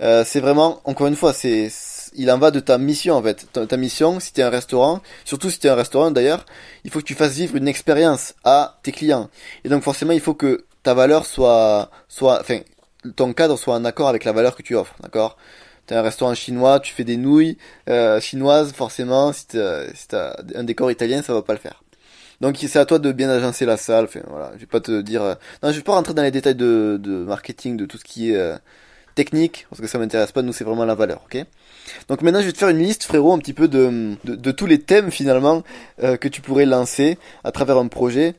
[0.01, 1.69] Euh, c'est vraiment encore une fois, c'est
[2.13, 3.47] il en va de ta mission en fait.
[3.51, 6.45] Ta, mission, si tu es un restaurant, surtout si tu es un restaurant d'ailleurs,
[6.83, 9.29] il faut que tu fasses vivre une expérience à tes clients.
[9.63, 12.59] Et donc forcément, il faut que ta valeur soit soit enfin
[13.15, 15.37] ton cadre soit en accord avec la valeur que tu offres, d'accord?
[15.87, 17.57] T'as un restaurant chinois, tu fais des nouilles
[17.89, 20.07] euh, chinoises, forcément, si t'as si
[20.55, 21.83] un décor italien, ça va pas le faire.
[22.39, 24.05] Donc c'est à toi de bien agencer la salle.
[24.05, 25.21] Enfin, voilà, je vais pas te dire.
[25.21, 28.03] Euh, non, je vais pas rentrer dans les détails de, de marketing, de tout ce
[28.03, 28.55] qui est euh,
[29.15, 30.41] technique, parce que ça m'intéresse pas.
[30.41, 31.43] Nous, c'est vraiment la valeur, ok?
[32.07, 34.51] Donc maintenant, je vais te faire une liste, frérot, un petit peu de de, de
[34.51, 35.63] tous les thèmes finalement
[35.99, 38.35] que tu pourrais lancer à travers un projet.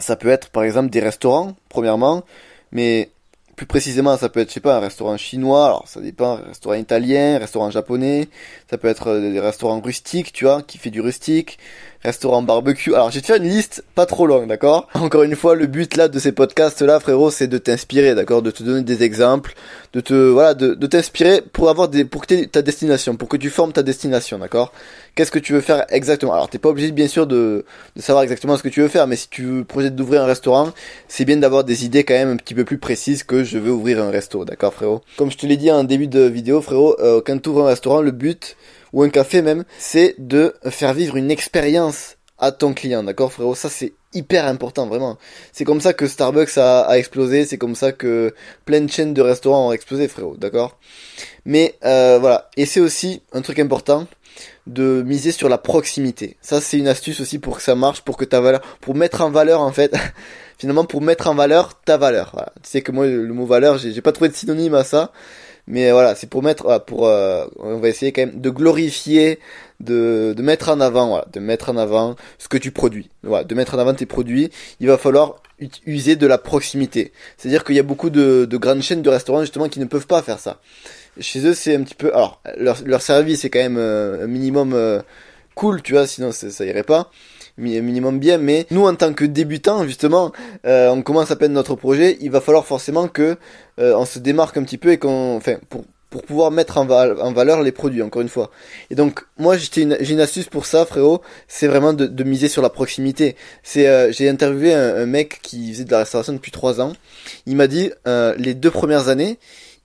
[0.00, 2.24] Ça peut être, par exemple, des restaurants, premièrement,
[2.72, 3.10] mais
[3.58, 6.74] plus précisément, ça peut être, je sais pas, un restaurant chinois, alors ça dépend, restaurant
[6.76, 8.28] italien, restaurant japonais,
[8.70, 11.58] ça peut être euh, des restaurants rustiques, tu vois, qui fait du rustique,
[12.02, 12.94] restaurant barbecue.
[12.94, 14.88] Alors, te faire une liste pas trop longue, d'accord?
[14.94, 18.42] Encore une fois, le but là de ces podcasts là, frérot, c'est de t'inspirer, d'accord?
[18.42, 19.54] De te donner des exemples,
[19.92, 23.36] de te voilà, de, de t'inspirer pour avoir des pour que ta destination, pour que
[23.36, 24.72] tu formes ta destination, d'accord?
[25.14, 26.32] Qu'est-ce que tu veux faire exactement?
[26.32, 27.64] Alors, t'es pas obligé bien sûr de,
[27.96, 30.70] de savoir exactement ce que tu veux faire, mais si tu projettes d'ouvrir un restaurant,
[31.08, 33.72] c'est bien d'avoir des idées quand même un petit peu plus précises que je veux
[33.72, 35.00] ouvrir un resto, d'accord, frérot?
[35.16, 37.68] Comme je te l'ai dit en début de vidéo, frérot, euh, quand tu ouvres un
[37.68, 38.56] restaurant, le but
[38.92, 43.54] ou un café même, c'est de faire vivre une expérience à ton client, d'accord frérot?
[43.54, 45.18] Ça c'est hyper important, vraiment.
[45.52, 49.22] C'est comme ça que Starbucks a, explosé, c'est comme ça que plein de chaînes de
[49.22, 50.78] restaurants ont explosé, frérot, d'accord?
[51.44, 54.06] Mais euh, voilà, et c'est aussi un truc important
[54.66, 56.36] de miser sur la proximité.
[56.40, 59.22] Ça c'est une astuce aussi pour que ça marche, pour que ta valeur, pour mettre
[59.22, 59.94] en valeur en fait,
[60.58, 62.30] finalement pour mettre en valeur ta valeur.
[62.34, 62.52] Voilà.
[62.62, 65.12] Tu sais que moi le mot valeur, j'ai pas trouvé de synonyme à ça,
[65.68, 69.38] mais voilà, c'est pour mettre, pour, euh, on va essayer quand même de glorifier,
[69.80, 73.10] de, de mettre en avant, voilà, de mettre en avant ce que tu produis.
[73.22, 74.50] Voilà, de mettre en avant tes produits.
[74.80, 75.36] Il va falloir
[75.86, 77.12] user de la proximité.
[77.36, 80.06] C'est-à-dire qu'il y a beaucoup de, de grandes chaînes de restaurants justement qui ne peuvent
[80.06, 80.58] pas faire ça.
[81.20, 84.26] Chez eux, c'est un petit peu, alors leur, leur service est quand même euh, un
[84.26, 85.02] minimum euh,
[85.54, 87.10] cool, tu vois, sinon ça, ça irait pas
[87.58, 90.32] minimum bien, mais nous en tant que débutants justement,
[90.66, 93.36] euh, on commence à peine notre projet, il va falloir forcément que
[93.78, 96.88] euh, on se démarque un petit peu et qu'on, enfin, pour pour pouvoir mettre en,
[96.88, 98.50] en, valeur les produits, encore une fois.
[98.90, 102.48] Et donc, moi, j'ai une, une, astuce pour ça, frérot, c'est vraiment de, de, miser
[102.48, 103.36] sur la proximité.
[103.62, 106.94] C'est, euh, j'ai interviewé un, un, mec qui faisait de la restauration depuis trois ans.
[107.44, 109.38] Il m'a dit, euh, les deux premières années,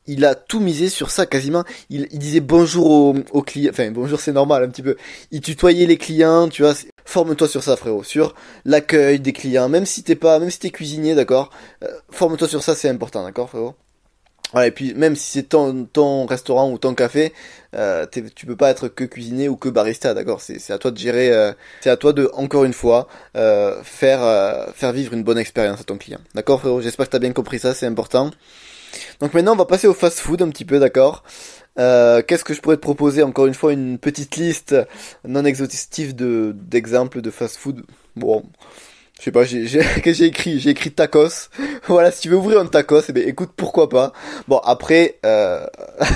[0.07, 1.63] il a tout misé sur ça quasiment.
[1.89, 4.95] Il, disait bonjour aux, clients, enfin bonjour c'est normal un petit peu.
[5.31, 6.73] Il tutoyait les clients, tu vois.
[7.05, 8.33] Forme-toi sur ça frérot, sur
[8.65, 11.49] l'accueil des clients, même si t'es pas, même si t'es cuisinier, d'accord.
[11.83, 13.75] Euh, forme-toi sur ça, c'est important, d'accord frérot.
[14.61, 17.33] Et puis même si c'est ton, ton restaurant ou ton café,
[17.75, 20.97] euh, tu peux pas être que cuisinier ou que barista, d'accord C'est à toi de
[20.97, 24.21] gérer, euh, c'est à toi de encore une fois euh, faire
[24.75, 26.81] faire vivre une bonne expérience à ton client, d'accord frérot?
[26.81, 28.29] J'espère que t'as bien compris ça, c'est important.
[29.19, 31.23] Donc maintenant, on va passer au fast-food un petit peu, d'accord?
[31.79, 33.23] Euh, Qu'est-ce que je pourrais te proposer?
[33.23, 34.75] Encore une fois, une petite liste
[35.27, 37.83] non exhaustive de d'exemples de fast-food.
[38.15, 38.43] Bon,
[39.23, 39.79] je sais pas, j'ai j'ai
[40.25, 40.59] écrit?
[40.59, 41.47] J'ai écrit tacos.
[41.87, 44.11] voilà, si tu veux ouvrir un tacos, eh bien, écoute, pourquoi pas?
[44.49, 45.65] Bon, après, euh,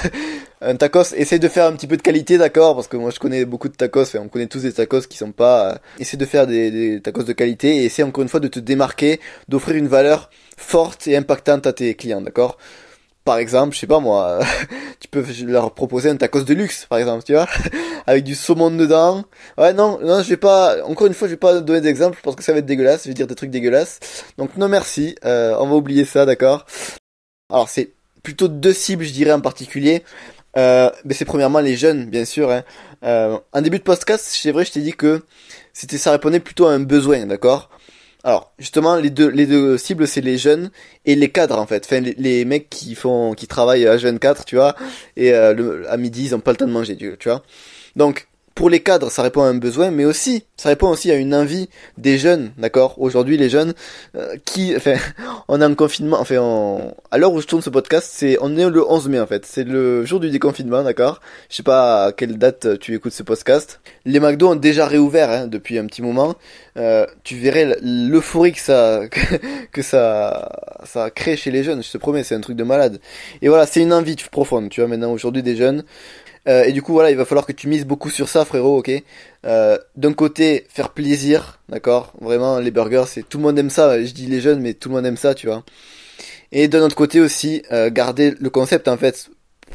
[0.61, 2.75] un tacos, essaye de faire un petit peu de qualité, d'accord?
[2.75, 5.17] Parce que moi, je connais beaucoup de tacos, enfin, on connaît tous des tacos qui
[5.17, 5.71] sont pas...
[5.71, 8.49] Euh, essaye de faire des, des tacos de qualité et essaye encore une fois de
[8.49, 12.57] te démarquer, d'offrir une valeur forte et impactante à tes clients, d'accord?
[13.27, 14.39] Par exemple, je sais pas moi,
[15.01, 17.45] tu peux leur proposer un tacos de luxe, par exemple, tu vois,
[18.07, 19.25] avec du saumon dedans.
[19.57, 22.37] Ouais, non, non, je vais pas, encore une fois, je vais pas donner d'exemple parce
[22.37, 23.99] que ça va être dégueulasse, je vais dire des trucs dégueulasses.
[24.37, 26.65] Donc non merci, euh, on va oublier ça, d'accord.
[27.51, 27.91] Alors c'est
[28.23, 30.05] plutôt deux cibles, je dirais en particulier.
[30.55, 32.49] Euh, mais c'est premièrement les jeunes, bien sûr.
[32.49, 32.63] Hein.
[33.03, 35.21] Euh, en début de podcast, c'est vrai, je t'ai dit que
[35.73, 37.69] c'était ça répondait plutôt à un besoin, d'accord
[38.27, 40.69] alors, justement, les deux, les deux cibles, c'est les jeunes
[41.05, 41.85] et les cadres, en fait.
[41.85, 44.75] Enfin, les, mecs qui font, qui travaillent à H24, tu vois,
[45.15, 47.41] et euh, le, à midi, ils ont pas le temps de manger, tu vois.
[47.95, 51.15] Donc, pour les cadres, ça répond à un besoin, mais aussi, ça répond aussi à
[51.15, 52.95] une envie des jeunes, d'accord?
[52.97, 53.75] Aujourd'hui, les jeunes
[54.15, 54.95] euh, qui, enfin,
[55.47, 58.57] on est en confinement, enfin, on, à l'heure où je tourne ce podcast, c'est, on
[58.57, 61.21] est le 11 mai en fait, c'est le jour du déconfinement, d'accord?
[61.51, 63.79] Je sais pas à quelle date tu écoutes ce podcast.
[64.05, 66.33] Les McDo ont déjà réouvert hein, depuis un petit moment.
[66.77, 69.01] Euh, tu verrais l'euphorie que ça,
[69.71, 70.49] que ça,
[70.83, 71.83] ça crée chez les jeunes.
[71.83, 72.99] Je te promets, c'est un truc de malade.
[73.43, 74.89] Et voilà, c'est une envie profonde, tu vois.
[74.89, 75.83] Maintenant, aujourd'hui, des jeunes
[76.47, 78.77] euh, et du coup, voilà, il va falloir que tu mises beaucoup sur ça, frérot,
[78.77, 78.91] ok
[79.45, 84.03] euh, D'un côté, faire plaisir, d'accord Vraiment, les burgers, c'est tout le monde aime ça.
[84.03, 85.63] Je dis les jeunes, mais tout le monde aime ça, tu vois.
[86.51, 89.29] Et d'un autre côté aussi, euh, garder le concept, en fait,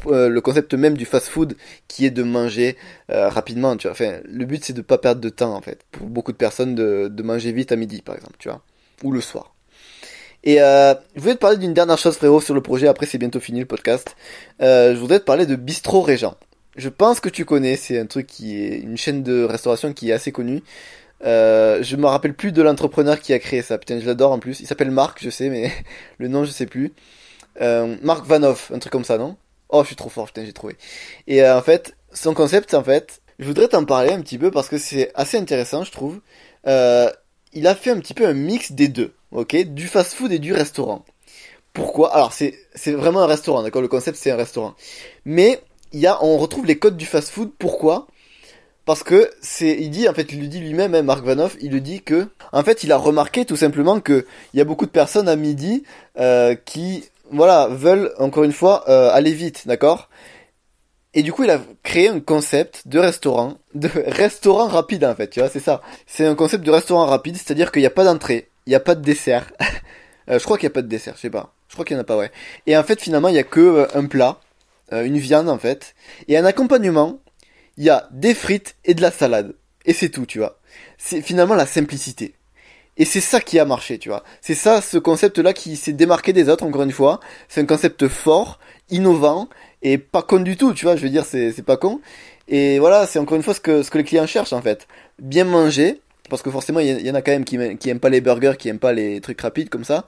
[0.07, 1.55] le concept même du fast-food,
[1.87, 2.75] qui est de manger
[3.09, 3.91] rapidement, tu vois.
[3.93, 5.81] Enfin, le but, c'est de pas perdre de temps, en fait.
[5.91, 8.63] Pour beaucoup de personnes, de, manger vite à midi, par exemple, tu vois.
[9.03, 9.53] Ou le soir.
[10.43, 12.87] Et je voulais te parler d'une dernière chose, frérot, sur le projet.
[12.87, 14.15] Après, c'est bientôt fini le podcast.
[14.59, 16.35] Je voudrais te parler de Bistro Régent
[16.75, 20.09] je pense que tu connais, c'est un truc qui est une chaîne de restauration qui
[20.09, 20.61] est assez connue.
[21.23, 23.77] Euh, je me rappelle plus de l'entrepreneur qui a créé ça.
[23.77, 24.59] Putain, je l'adore en plus.
[24.59, 25.71] Il s'appelle Marc, je sais, mais
[26.17, 26.93] le nom je sais plus.
[27.61, 29.37] Euh, Marc Vanoff, un truc comme ça, non?
[29.69, 30.75] Oh, je suis trop fort, putain, j'ai trouvé.
[31.27, 34.51] Et euh, en fait, son concept, en fait, je voudrais t'en parler un petit peu
[34.51, 36.19] parce que c'est assez intéressant, je trouve.
[36.67, 37.09] Euh,
[37.53, 40.53] il a fait un petit peu un mix des deux, ok, du fast-food et du
[40.53, 41.05] restaurant.
[41.73, 42.13] Pourquoi?
[42.13, 43.81] Alors c'est c'est vraiment un restaurant, d'accord?
[43.81, 44.75] Le concept c'est un restaurant,
[45.25, 45.61] mais
[45.99, 47.51] y a, on retrouve les codes du fast-food.
[47.57, 48.07] Pourquoi?
[48.85, 51.71] Parce que c'est, il dit, en fait, il le dit lui-même, hein, Marc Vanoff, il
[51.71, 54.85] le dit que, en fait, il a remarqué tout simplement que il y a beaucoup
[54.85, 55.83] de personnes à midi
[56.19, 60.09] euh, qui, voilà, veulent encore une fois euh, aller vite, d'accord?
[61.13, 65.29] Et du coup, il a créé un concept de restaurant, de restaurant rapide en fait,
[65.29, 65.81] tu vois, c'est ça.
[66.05, 68.81] C'est un concept de restaurant rapide, c'est-à-dire qu'il n'y a pas d'entrée, il n'y a
[68.81, 69.51] pas de dessert.
[70.29, 71.53] euh, je crois qu'il n'y a pas de dessert, je sais pas.
[71.69, 72.31] Je crois qu'il n'y en a pas, ouais.
[72.67, 74.39] Et en fait, finalement, il n'y a que un plat
[74.93, 75.95] euh, une viande en fait.
[76.27, 77.19] Et un accompagnement,
[77.77, 79.55] il y a des frites et de la salade.
[79.85, 80.59] Et c'est tout, tu vois.
[80.97, 82.35] C'est finalement la simplicité.
[82.95, 84.23] Et c'est ça qui a marché, tu vois.
[84.41, 87.19] C'est ça, ce concept-là qui s'est démarqué des autres, encore une fois.
[87.49, 88.59] C'est un concept fort,
[88.91, 89.49] innovant,
[89.81, 90.95] et pas con du tout, tu vois.
[90.95, 92.01] Je veux dire, c'est, c'est pas con.
[92.47, 94.87] Et voilà, c'est encore une fois ce que, ce que les clients cherchent, en fait.
[95.19, 98.09] Bien manger, parce que forcément, il y, en a quand même qui, qui aiment pas
[98.09, 100.05] les burgers, qui aiment pas les trucs rapides comme ça.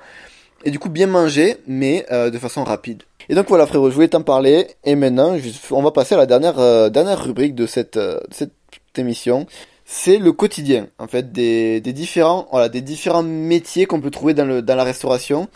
[0.63, 3.03] Et du coup, bien manger, mais euh, de façon rapide.
[3.29, 4.67] Et donc voilà frérot, je voulais t'en parler.
[4.83, 5.37] Et maintenant,
[5.71, 8.51] on va passer à la dernière, euh, dernière rubrique de cette, euh, cette
[8.97, 9.47] émission.
[9.85, 14.33] C'est le quotidien, en fait, des, des différents, voilà, des différents métiers qu'on peut trouver
[14.33, 15.47] dans, le, dans la restauration.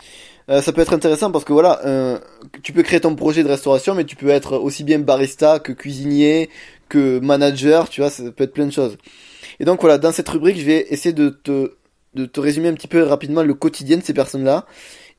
[0.48, 1.80] Euh, ça peut être intéressant parce que voilà,
[2.62, 5.72] tu peux créer ton projet de restauration, mais tu peux être aussi bien barista que
[5.72, 6.48] cuisinier,
[6.88, 8.96] que manager, tu vois, ça peut être plein de choses.
[9.58, 11.72] Et donc voilà, dans cette rubrique, je vais essayer de te,
[12.14, 14.66] de te résumer un petit peu rapidement le quotidien de ces personnes-là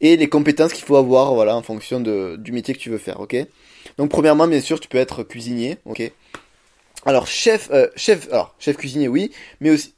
[0.02, 3.20] et les compétences qu'il faut avoir, voilà, en fonction du métier que tu veux faire,
[3.20, 3.36] ok?
[3.98, 6.12] Donc premièrement, bien sûr, tu peux être cuisinier, ok?
[7.06, 9.94] Alors chef, euh, chef, alors chef cuisinier, oui, mais aussi,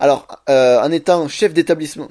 [0.00, 2.10] alors euh, en étant chef d'établissement.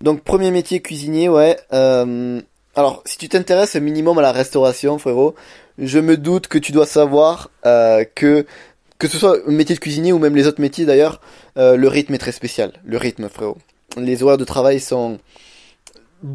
[0.00, 1.58] Donc premier métier cuisinier, ouais.
[1.72, 2.40] Euh,
[2.74, 5.34] alors si tu t'intéresses un minimum à la restauration, frérot,
[5.78, 8.46] je me doute que tu dois savoir que
[9.02, 11.20] que ce soit le métier de cuisinier ou même les autres métiers d'ailleurs,
[11.56, 12.72] euh, le rythme est très spécial.
[12.84, 13.58] Le rythme, frérot.
[13.96, 15.18] Les horaires de travail sont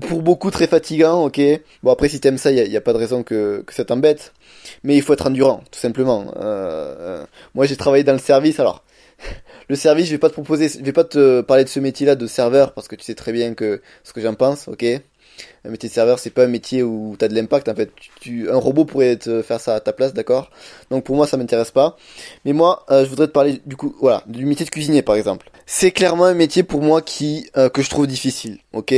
[0.02, 1.40] pour beaucoup très fatigants, ok.
[1.82, 4.34] Bon après si t'aimes ça, il n'y a, pas de raison que, que ça t'embête.
[4.84, 6.34] Mais il faut être endurant, tout simplement.
[6.36, 7.26] Euh, euh,
[7.56, 8.84] moi j'ai travaillé dans le service, alors
[9.70, 12.16] le service, je vais pas te proposer, je vais pas te parler de ce métier-là
[12.16, 14.84] de serveur parce que tu sais très bien que ce que j'en pense, ok
[15.66, 17.70] un métier de serveur, c'est pas un métier où tu as de l'impact.
[17.70, 20.50] En fait, tu, un robot pourrait te faire ça à ta place, d'accord?
[20.90, 21.98] Donc pour moi, ça m'intéresse pas.
[22.46, 25.16] Mais moi, euh, je voudrais te parler du coup, voilà, du métier de cuisinier par
[25.16, 25.50] exemple.
[25.66, 28.94] C'est clairement un métier pour moi qui euh, que je trouve difficile, ok?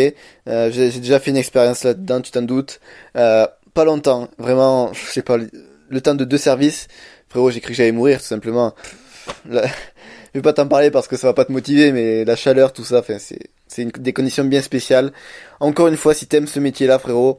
[0.47, 2.79] Euh, J'ai déjà fait une expérience là-dedans, tu t'en doutes.
[3.13, 6.87] pas longtemps, vraiment, je sais pas, le temps de deux services.
[7.29, 8.73] Frérot, j'ai cru que j'allais mourir tout simplement.
[9.49, 9.59] je
[10.33, 12.83] vais pas t'en parler parce que ça va pas te motiver, mais la chaleur, tout
[12.83, 15.13] ça, enfin, c'est c'est des conditions bien spéciales.
[15.61, 17.37] Encore une fois, si t'aimes ce métier-là, frérot,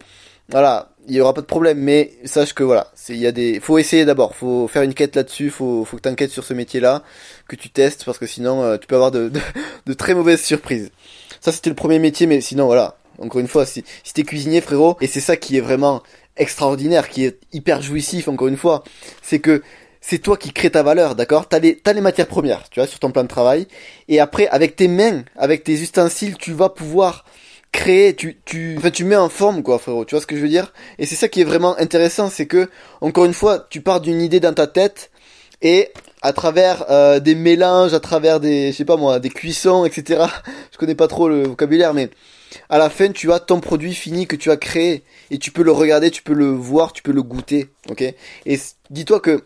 [0.48, 1.78] voilà, il y aura pas de problème.
[1.78, 5.16] Mais sache que voilà, il y a des, faut essayer d'abord, faut faire une quête
[5.16, 7.02] là-dessus, faut faut que t'enquêtes sur ce métier-là,
[7.48, 9.30] que tu testes parce que sinon euh, tu peux avoir de,
[9.86, 10.90] de, très mauvaises surprises.
[11.40, 14.60] Ça c'était le premier métier, mais sinon voilà, encore une fois, si si t'es cuisinier,
[14.60, 16.02] frérot, et c'est ça qui est vraiment
[16.36, 18.82] extraordinaire, qui est hyper jouissif, encore une fois,
[19.20, 19.62] c'est que
[20.00, 21.48] c'est toi qui crée ta valeur, d'accord?
[21.48, 23.66] T'as les, les matières premières, tu vois, sur ton plan de travail.
[24.08, 27.24] Et après, avec tes mains, avec tes ustensiles, tu vas pouvoir
[27.72, 30.04] créer, tu, tu, enfin, tu mets en forme, quoi, frérot.
[30.04, 30.72] Tu vois ce que je veux dire?
[30.98, 32.68] Et c'est ça qui est vraiment intéressant, c'est que,
[33.00, 35.10] encore une fois, tu pars d'une idée dans ta tête
[35.62, 35.90] et
[36.22, 40.24] à travers euh, des mélanges, à travers des, je sais pas moi, des cuissons, etc.
[40.72, 42.10] Je connais pas trop le vocabulaire, mais
[42.68, 45.62] à la fin, tu as ton produit fini que tu as créé et tu peux
[45.62, 48.02] le regarder, tu peux le voir, tu peux le goûter, ok?
[48.46, 48.60] Et
[48.90, 49.42] dis-toi que,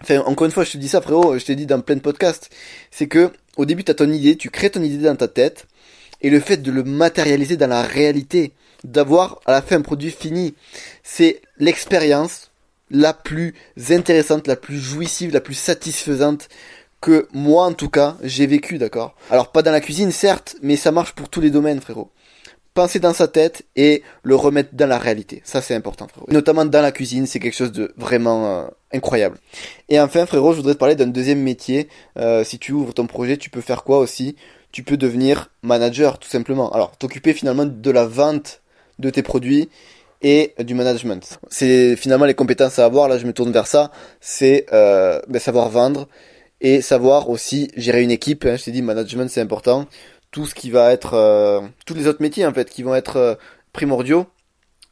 [0.00, 2.00] enfin, encore une fois, je te dis ça, frérot, je t'ai dit dans plein de
[2.00, 2.50] podcasts,
[2.90, 5.66] c'est que au début, tu as ton idée, tu crées ton idée dans ta tête,
[6.20, 8.52] et le fait de le matérialiser dans la réalité,
[8.84, 10.54] d'avoir à la fin un produit fini,
[11.02, 12.50] c'est l'expérience
[12.90, 13.54] la plus
[13.90, 16.48] intéressante, la plus jouissive, la plus satisfaisante
[17.00, 19.14] que moi en tout cas j'ai vécu, d'accord?
[19.30, 22.10] Alors pas dans la cuisine certes, mais ça marche pour tous les domaines frérot.
[22.78, 25.42] Penser dans sa tête et le remettre dans la réalité.
[25.44, 26.28] Ça c'est important frérot.
[26.30, 29.36] Notamment dans la cuisine, c'est quelque chose de vraiment euh, incroyable.
[29.88, 31.88] Et enfin frérot, je voudrais te parler d'un deuxième métier.
[32.18, 34.36] Euh, si tu ouvres ton projet, tu peux faire quoi aussi?
[34.70, 36.70] Tu peux devenir manager tout simplement.
[36.70, 38.60] Alors t'occuper finalement de la vente
[39.00, 39.68] de tes produits
[40.22, 41.40] et du management.
[41.50, 45.40] C'est finalement les compétences à avoir, là je me tourne vers ça, c'est euh, ben,
[45.40, 46.06] savoir vendre
[46.60, 48.44] et savoir aussi gérer une équipe.
[48.44, 49.86] Hein, je t'ai dit, management c'est important.
[50.38, 53.16] Tout ce qui va être, euh, tous les autres métiers en fait, qui vont être
[53.16, 53.34] euh,
[53.72, 54.28] primordiaux.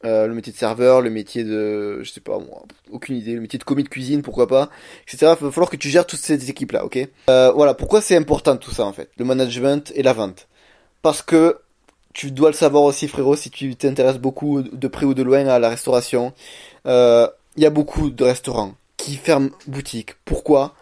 [0.03, 3.39] Euh, le métier de serveur, le métier de, je sais pas, moi, aucune idée, le
[3.39, 4.69] métier de commis de cuisine, pourquoi pas,
[5.03, 5.35] etc.
[5.39, 6.99] Il va falloir que tu gères toutes ces équipes-là, ok?
[7.29, 10.49] Euh, Voilà, pourquoi c'est important tout ça en fait, le management et la vente
[11.01, 11.59] Parce que
[12.13, 15.47] tu dois le savoir aussi, frérot, si tu t'intéresses beaucoup de près ou de loin
[15.47, 16.33] à la restauration.
[16.85, 20.15] Il y a beaucoup de restaurants qui ferment boutique.
[20.25, 20.75] Pourquoi?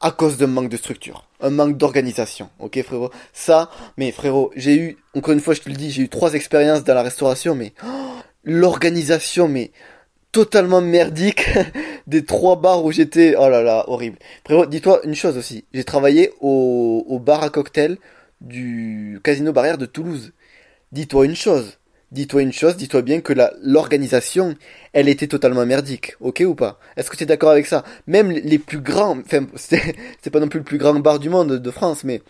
[0.00, 2.48] À cause d'un manque de structure, un manque d'organisation.
[2.58, 3.10] Ok frérot?
[3.32, 6.34] Ça, mais frérot, j'ai eu, encore une fois je te le dis, j'ai eu trois
[6.34, 7.88] expériences dans la restauration, mais oh,
[8.44, 9.72] l'organisation, mais
[10.32, 11.48] totalement merdique
[12.06, 13.34] des trois bars où j'étais.
[13.36, 14.18] Oh là là, horrible.
[14.44, 15.64] Frérot, dis-toi une chose aussi.
[15.74, 17.98] J'ai travaillé au, au bar à cocktail
[18.40, 20.32] du Casino Barrière de Toulouse.
[20.92, 21.78] Dis-toi une chose
[22.12, 24.56] dis-toi une chose, dis-toi bien que l'organisation,
[24.92, 26.78] elle était totalement merdique, ok ou pas?
[26.96, 27.84] Est-ce que tu es d'accord avec ça?
[28.06, 31.52] Même les plus grands, enfin, c'est pas non plus le plus grand bar du monde
[31.58, 32.22] de France, mais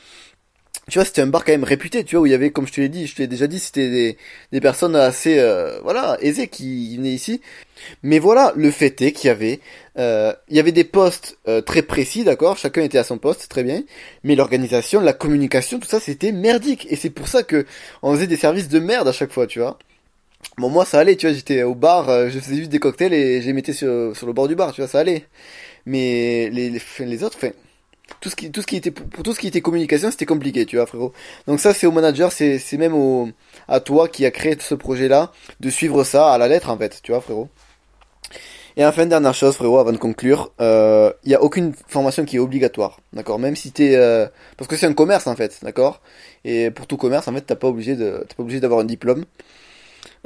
[0.90, 2.66] tu vois, c'était un bar quand même réputé, tu vois, où il y avait, comme
[2.66, 4.16] je te l'ai dit, je te l'ai déjà dit, c'était des,
[4.52, 7.40] des personnes assez, euh, voilà, aisées qui venaient ici.
[8.02, 9.60] Mais voilà, le fait est qu'il y avait,
[9.98, 13.48] euh, il y avait des postes euh, très précis, d'accord, chacun était à son poste,
[13.48, 13.82] très bien.
[14.24, 16.86] Mais l'organisation, la communication, tout ça, c'était merdique.
[16.90, 17.66] Et c'est pour ça que
[18.02, 19.78] on faisait des services de merde à chaque fois, tu vois.
[20.58, 23.42] Bon, moi, ça allait, tu vois, j'étais au bar, je faisais juste des cocktails et
[23.42, 25.24] je les mettais sur, sur le bord du bar, tu vois, ça allait.
[25.86, 27.52] Mais les, les, les autres, enfin,
[28.20, 30.66] tout ce qui tout ce qui était pour, tout ce qui était communication c'était compliqué
[30.66, 31.12] tu vois frérot
[31.46, 33.28] donc ça c'est au manager c'est c'est même au
[33.68, 36.76] à toi qui a créé ce projet là de suivre ça à la lettre en
[36.76, 37.48] fait tu vois frérot
[38.76, 42.36] et enfin dernière chose frérot avant de conclure il euh, y a aucune formation qui
[42.36, 43.38] est obligatoire d'accord?
[43.38, 46.00] Même si t'es euh, parce que c'est un commerce en fait d'accord?
[46.44, 49.24] Et pour tout commerce en fait t'as pas obligé t'es pas obligé d'avoir un diplôme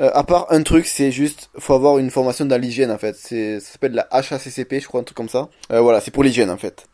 [0.01, 3.14] euh, à part un truc, c'est juste, faut avoir une formation dans l'hygiène en fait.
[3.16, 5.49] C'est, ça s'appelle la HACCP, je crois, un truc comme ça.
[5.73, 6.87] Euh, voilà, c'est pour l'hygiène en fait.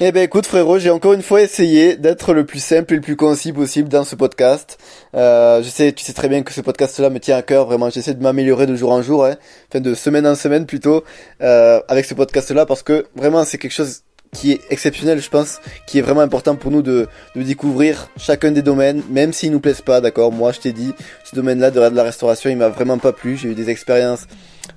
[0.00, 3.02] Eh ben écoute frérot, j'ai encore une fois essayé d'être le plus simple et le
[3.02, 4.78] plus concis possible dans ce podcast.
[5.16, 7.90] Euh, je sais, tu sais très bien que ce podcast-là me tient à cœur, vraiment.
[7.90, 9.34] J'essaie de m'améliorer de jour en jour, hein,
[9.68, 11.02] enfin de semaine en semaine plutôt,
[11.42, 15.58] euh, avec ce podcast-là, parce que vraiment c'est quelque chose qui est exceptionnel, je pense,
[15.88, 19.58] qui est vraiment important pour nous de, de découvrir chacun des domaines, même s'ils nous
[19.58, 20.30] plaisent pas, d'accord?
[20.30, 20.92] Moi, je t'ai dit,
[21.24, 23.36] ce domaine-là de la restauration, il m'a vraiment pas plu.
[23.36, 24.28] J'ai eu des expériences,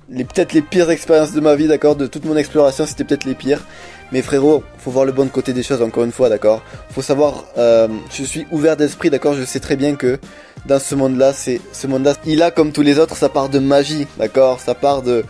[0.08, 1.94] les peut-être les pires expériences de ma vie, d'accord?
[1.94, 3.64] De toute mon exploration, c'était peut-être les pires.
[4.12, 6.62] Mais frérot, faut voir le bon côté des choses encore une fois, d'accord?
[6.90, 9.32] Faut savoir, euh, je suis ouvert d'esprit, d'accord?
[9.32, 10.18] Je sais très bien que
[10.66, 13.58] dans ce monde-là, c'est ce monde-là, il a comme tous les autres sa part de
[13.58, 14.60] magie, d'accord?
[14.60, 15.24] Sa part de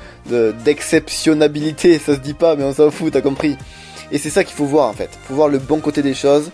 [0.64, 3.56] d'exceptionnabilité, ça se dit pas, mais on s'en fout, t'as compris?
[4.10, 5.10] Et c'est ça qu'il faut voir en fait.
[5.28, 6.50] Faut voir le bon côté des choses.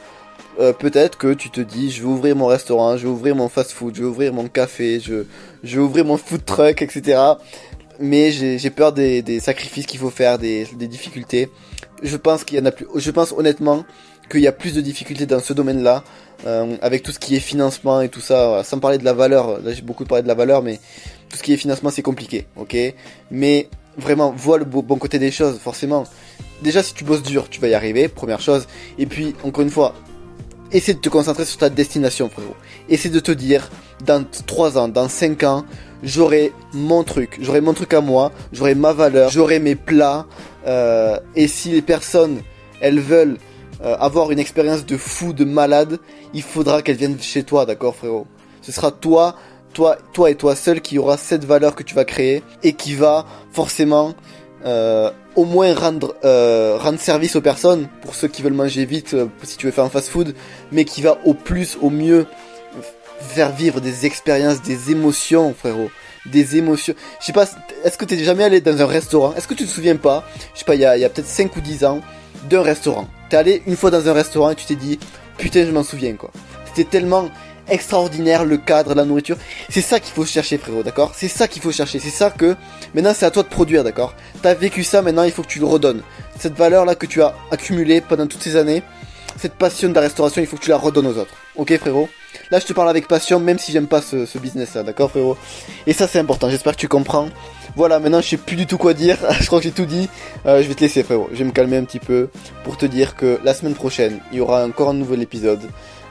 [0.60, 3.48] Euh, peut-être que tu te dis, je vais ouvrir mon restaurant, je vais ouvrir mon
[3.48, 5.24] fast-food, je vais ouvrir mon café, je,
[5.64, 7.20] je vais ouvrir mon food truck, etc.
[8.00, 11.48] Mais j'ai peur des, des sacrifices qu'il faut faire, des, des difficultés
[12.02, 12.86] je pense qu'il y en a plus.
[12.94, 13.84] Je pense honnêtement
[14.30, 16.04] qu'il y a plus de difficultés dans ce domaine-là,
[16.46, 18.62] euh, avec tout ce qui est financement et tout ça.
[18.64, 20.78] Sans parler de la valeur, là j'ai beaucoup parlé de la valeur, mais
[21.28, 22.76] tout ce qui est financement c'est compliqué, ok?
[23.30, 26.04] Mais vraiment, vois le bon côté des choses, forcément.
[26.62, 28.66] Déjà, si tu bosses dur, tu vas y arriver, première chose.
[28.98, 29.94] Et puis, encore une fois,
[30.72, 32.56] essaie de te concentrer sur ta destination, frérot.
[32.88, 33.70] Essaie de te dire,
[34.04, 35.64] dans 3 ans, dans 5 ans,
[36.02, 40.26] j'aurai mon truc, j'aurai mon truc à moi, j'aurai ma valeur, j'aurai mes plats,
[40.68, 42.42] euh, et si les personnes,
[42.80, 43.38] elles veulent
[43.82, 45.98] euh, avoir une expérience de fou, de malade,
[46.34, 48.26] il faudra qu'elles viennent chez toi, d'accord frérot?
[48.60, 49.36] Ce sera toi,
[49.72, 52.94] toi, toi et toi seul qui aura cette valeur que tu vas créer et qui
[52.94, 54.14] va forcément
[54.66, 56.16] euh, au moins rendre
[56.78, 59.88] rendre service aux personnes pour ceux qui veulent manger vite si tu veux faire un
[59.88, 60.34] fast food
[60.72, 62.26] mais qui va au plus au mieux
[63.20, 65.90] faire vivre des expériences des émotions frérot
[66.30, 66.94] des émotions.
[67.20, 67.46] Je sais pas,
[67.84, 69.34] est-ce que t'es jamais allé dans un restaurant?
[69.34, 70.24] Est-ce que tu te souviens pas?
[70.54, 72.00] Je sais pas, il y a, peut-être 5 ou 10 ans,
[72.48, 73.08] d'un restaurant.
[73.28, 74.98] T'es allé une fois dans un restaurant et tu t'es dit,
[75.36, 76.30] putain, je m'en souviens quoi.
[76.66, 77.28] C'était tellement
[77.68, 79.36] extraordinaire, le cadre, la nourriture.
[79.68, 81.12] C'est ça qu'il faut chercher, frérot, d'accord?
[81.14, 81.98] C'est ça qu'il faut chercher.
[81.98, 82.56] C'est ça que
[82.94, 84.14] maintenant c'est à toi de produire, d'accord?
[84.42, 86.02] T'as vécu ça, maintenant il faut que tu le redonnes.
[86.38, 88.82] Cette valeur là que tu as accumulée pendant toutes ces années,
[89.36, 91.34] cette passion de la restauration, il faut que tu la redonnes aux autres.
[91.56, 92.08] Ok, frérot?
[92.50, 95.36] Là, je te parle avec passion, même si j'aime pas ce, business là, d'accord, frérot?
[95.86, 96.48] Et ça, c'est important.
[96.48, 97.28] J'espère que tu comprends.
[97.76, 99.18] Voilà, maintenant, je sais plus du tout quoi dire.
[99.40, 100.08] je crois que j'ai tout dit.
[100.46, 101.28] Euh, je vais te laisser, frérot.
[101.32, 102.28] Je vais me calmer un petit peu
[102.64, 105.60] pour te dire que la semaine prochaine, il y aura encore un nouvel épisode.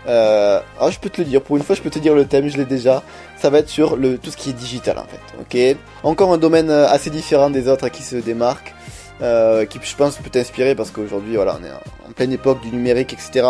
[0.07, 2.25] Euh, ah, je peux te le dire, pour une fois je peux te dire le
[2.25, 3.03] thème, je l'ai déjà.
[3.37, 5.77] Ça va être sur le, tout ce qui est digital en fait, ok?
[6.03, 8.73] Encore un domaine euh, assez différent des autres qui se démarque,
[9.21, 12.69] euh, qui je pense peut t'inspirer parce qu'aujourd'hui voilà, on est en pleine époque du
[12.69, 13.47] numérique, etc.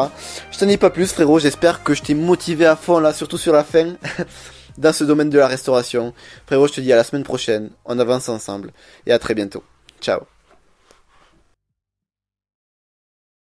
[0.51, 3.37] Je t'en ai pas plus frérot, j'espère que je t'ai motivé à fond là, surtout
[3.37, 3.95] sur la fin,
[4.77, 6.13] dans ce domaine de la restauration.
[6.45, 8.71] Frérot, je te dis à la semaine prochaine, on avance ensemble,
[9.05, 9.63] et à très bientôt.
[10.01, 10.36] Ciao